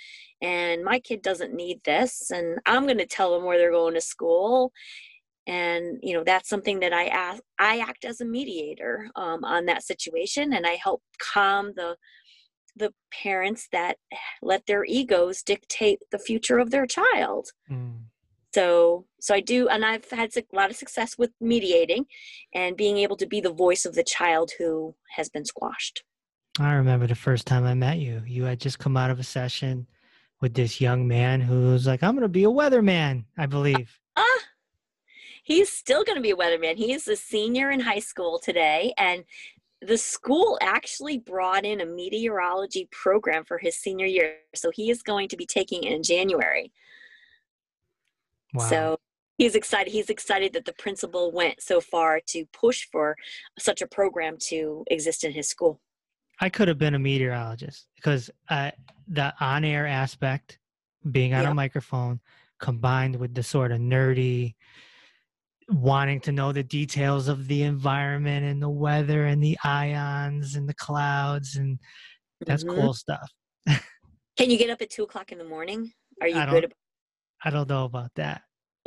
[0.41, 2.31] And my kid doesn't need this.
[2.31, 4.73] And I'm going to tell them where they're going to school.
[5.47, 7.43] And you know that's something that I ask.
[7.59, 11.97] I act as a mediator um, on that situation, and I help calm the
[12.77, 13.99] the parents that
[14.41, 17.51] let their egos dictate the future of their child.
[17.71, 18.05] Mm
[18.55, 22.07] so so i do and i've had a lot of success with mediating
[22.55, 26.05] and being able to be the voice of the child who has been squashed.
[26.61, 28.23] I remember the first time i met you.
[28.27, 29.89] You had just come out of a session
[30.41, 33.99] with this young man who was like i'm going to be a weatherman i believe.
[34.17, 34.41] Ah uh,
[35.43, 36.77] he's still going to be a weatherman.
[36.77, 39.25] He's a senior in high school today and
[39.83, 44.37] the school actually brought in a meteorology program for his senior year.
[44.55, 46.73] So he is going to be taking it in january
[48.55, 48.69] Wow.
[48.69, 48.99] So
[49.37, 49.93] he's excited.
[49.93, 53.17] He's excited that the principal went so far to push for
[53.59, 55.81] such a program to exist in his school.
[56.41, 58.71] I could have been a meteorologist because uh,
[59.07, 60.59] the on-air aspect,
[61.11, 61.51] being on yeah.
[61.51, 62.21] a microphone,
[62.61, 64.55] combined with the sort of nerdy,
[65.69, 70.69] wanting to know the details of the environment and the weather and the ions and
[70.69, 71.79] the clouds, and
[72.47, 72.81] that's mm-hmm.
[72.81, 73.31] cool stuff.
[74.37, 75.93] Can you get up at two o'clock in the morning?
[76.21, 76.65] Are you good?
[76.65, 76.73] About-
[77.45, 78.43] I don't know about that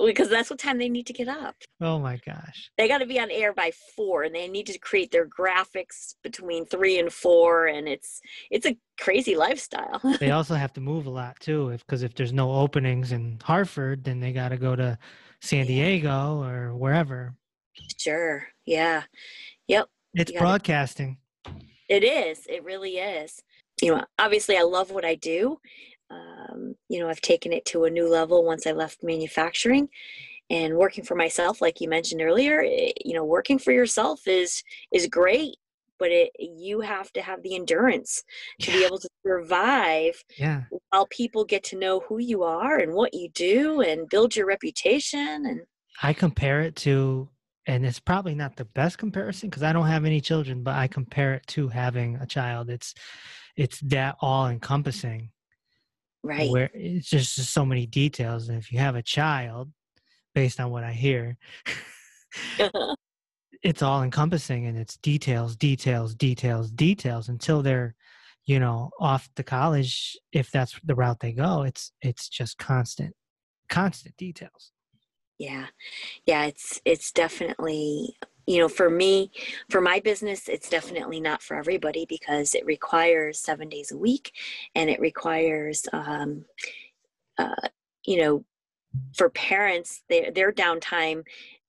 [0.06, 1.56] because that's what time they need to get up.
[1.82, 2.70] Oh my gosh.
[2.78, 6.16] They got to be on air by 4 and they need to create their graphics
[6.24, 10.02] between 3 and 4 and it's it's a crazy lifestyle.
[10.20, 13.40] they also have to move a lot too if cuz if there's no openings in
[13.44, 14.98] Hartford then they got to go to
[15.42, 17.36] San Diego or wherever.
[17.98, 18.48] Sure.
[18.66, 19.04] Yeah.
[19.68, 19.88] Yep.
[20.14, 21.18] It's gotta, broadcasting.
[21.90, 22.46] It is.
[22.48, 23.42] It really is.
[23.82, 25.60] You know, obviously I love what I do
[26.10, 29.90] um, you know, I've taken it to a new level once I left manufacturing
[30.50, 34.28] and working for myself, like you mentioned earlier, it, eh, you know, working for yourself
[34.28, 35.58] is, is great,
[36.00, 38.24] but it, you have to have the endurance
[38.62, 38.78] to yeah.
[38.78, 40.64] be able to survive yeah.
[40.90, 44.46] while people get to know who you are and what you do and build your
[44.46, 45.46] reputation.
[45.46, 45.62] And
[46.02, 47.28] I compare it to,
[47.66, 50.88] and it's probably not the best comparison because I don't have any children, but I
[50.88, 52.70] compare it to having a child.
[52.70, 52.94] It's,
[53.58, 55.32] it's that all encompassing
[56.24, 56.50] right.
[56.52, 59.72] where it's just, just so many details and if you have a child
[60.36, 61.38] based on what i hear
[62.60, 62.96] uh-huh.
[63.64, 67.96] it's all encompassing and it's details details details details until they're
[68.46, 73.14] you know off to college if that's the route they go it's it's just constant
[73.68, 74.72] constant details.
[75.38, 75.68] Yeah.
[76.26, 79.30] Yeah it's it's definitely you know for me
[79.70, 84.32] for my business it's definitely not for everybody because it requires seven days a week
[84.74, 86.46] and it requires um,
[87.38, 87.68] uh,
[88.06, 88.46] you know
[89.16, 91.24] for parents their their downtime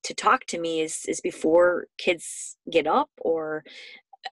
[0.04, 3.64] to talk to me is is before kids get up or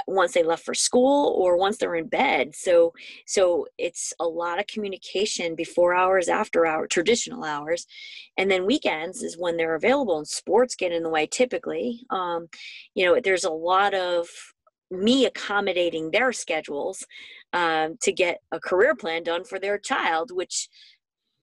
[0.08, 2.56] once they left for school or once they're in bed.
[2.56, 2.94] So
[3.26, 7.86] so it's a lot of communication before hours after hour traditional hours.
[8.38, 12.02] And then weekends is when they're available and sports get in the way typically.
[12.10, 12.48] Um,
[12.94, 14.28] you know there's a lot of
[14.92, 17.06] me accommodating their schedules
[17.54, 20.70] um, to get a career plan done for their child which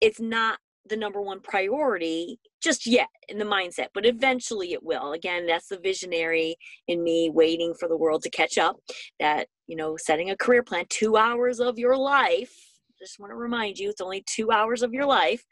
[0.00, 0.58] it's not
[0.88, 5.12] the number one priority just yet in the mindset, but eventually it will.
[5.12, 6.56] Again, that's the visionary
[6.88, 8.76] in me waiting for the world to catch up.
[9.20, 12.52] That, you know, setting a career plan, two hours of your life.
[12.98, 15.44] Just want to remind you, it's only two hours of your life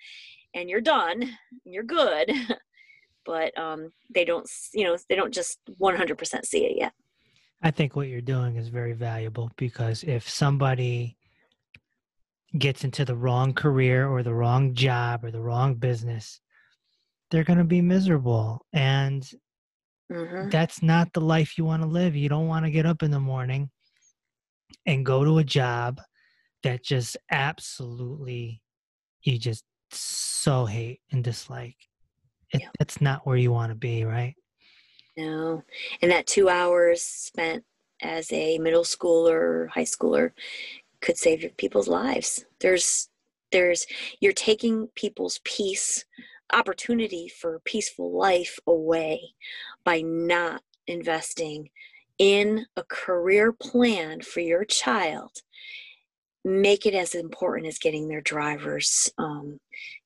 [0.55, 2.33] and you're done and you're good.
[3.24, 6.93] but um, they don't, you know, they don't just 100% see it yet.
[7.62, 11.16] I think what you're doing is very valuable because if somebody
[12.59, 16.40] gets into the wrong career or the wrong job or the wrong business,
[17.30, 18.66] they're going to be miserable.
[18.72, 19.28] And
[20.11, 20.48] mm-hmm.
[20.51, 22.16] that's not the life you want to live.
[22.16, 23.70] You don't want to get up in the morning
[24.86, 26.01] and go to a job
[26.62, 28.62] that just absolutely,
[29.22, 31.76] you just so hate and dislike.
[32.53, 32.68] It, Yeah.
[32.80, 34.34] It's not where you want to be, right?
[35.16, 35.62] No.
[36.03, 37.64] And that two hours spent
[38.03, 40.32] as a middle schooler or high schooler
[41.01, 42.44] could save people's lives.
[42.61, 43.09] There's,
[43.53, 43.86] there's,
[44.20, 46.05] you're taking people's peace,
[46.53, 49.34] opportunity for peaceful life away
[49.84, 51.70] by not investing
[52.18, 55.30] in a career plan for your child.
[56.44, 59.61] Make it as important as getting their driver's, um,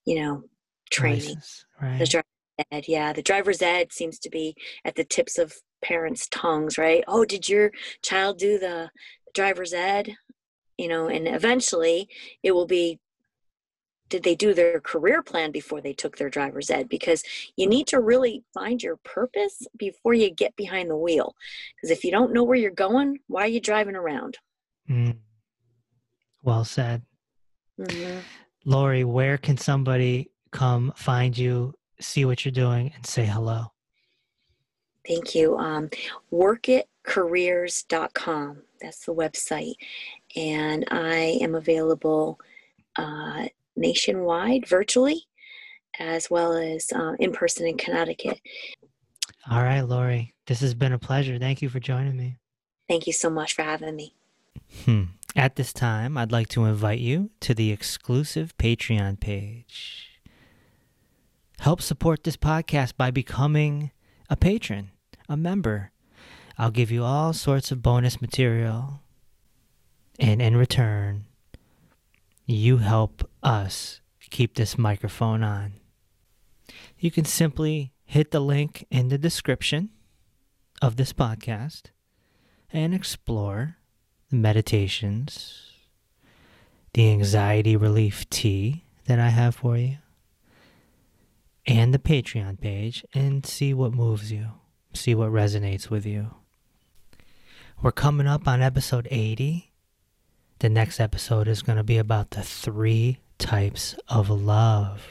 [0.04, 0.44] you know,
[0.90, 1.36] training.
[1.80, 1.98] Right?
[1.98, 3.12] The driver's ed, yeah.
[3.12, 7.04] The driver's ed seems to be at the tips of parents' tongues, right?
[7.06, 7.72] Oh, did your
[8.02, 8.90] child do the
[9.34, 10.14] driver's ed?
[10.78, 12.08] You know, and eventually
[12.42, 12.98] it will be
[14.10, 16.88] did they do their career plan before they took their driver's ed?
[16.88, 17.22] Because
[17.56, 21.34] you need to really find your purpose before you get behind the wheel.
[21.74, 24.38] Because if you don't know where you're going, why are you driving around?
[24.88, 25.16] Mm.
[26.42, 27.02] Well said.
[27.78, 28.22] Mhm.
[28.64, 33.72] Lori, where can somebody come find you, see what you're doing, and say hello?
[35.06, 35.58] Thank you.
[35.58, 35.90] Um,
[36.32, 38.62] workitcareers.com.
[38.84, 39.74] That's the website.
[40.36, 42.38] And I am available
[42.96, 45.26] uh, nationwide, virtually,
[45.98, 48.40] as well as uh, in person in Connecticut.
[49.50, 51.38] All right, Lori, this has been a pleasure.
[51.38, 52.36] Thank you for joining me.
[52.86, 54.14] Thank you so much for having me.
[54.84, 55.04] Hmm.
[55.34, 60.20] At this time, I'd like to invite you to the exclusive Patreon page.
[61.60, 63.92] Help support this podcast by becoming
[64.28, 64.90] a patron,
[65.26, 65.90] a member.
[66.56, 69.00] I'll give you all sorts of bonus material.
[70.18, 71.24] And in return,
[72.46, 74.00] you help us
[74.30, 75.74] keep this microphone on.
[76.98, 79.90] You can simply hit the link in the description
[80.80, 81.84] of this podcast
[82.72, 83.76] and explore
[84.30, 85.72] the meditations,
[86.92, 89.96] the anxiety relief tea that I have for you,
[91.66, 94.48] and the Patreon page and see what moves you,
[94.92, 96.34] see what resonates with you.
[97.84, 99.70] We're coming up on episode 80.
[100.60, 105.06] The next episode is going to be about the three types of love.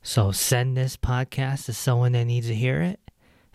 [0.00, 3.00] So send this podcast to someone that needs to hear it,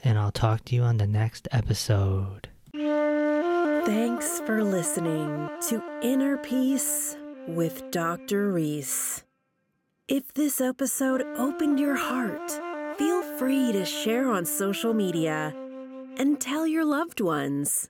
[0.04, 2.50] and I'll talk to you on the next episode.
[2.74, 7.16] Thanks for listening to Inner Peace
[7.48, 8.52] with Dr.
[8.52, 9.24] Reese.
[10.10, 12.52] If this episode opened your heart,
[12.98, 15.56] feel free to share on social media
[16.18, 17.90] and tell your loved ones.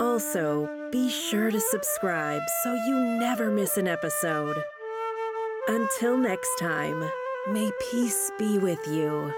[0.00, 4.56] Also, be sure to subscribe so you never miss an episode.
[5.68, 7.04] Until next time,
[7.50, 9.30] may peace be with you.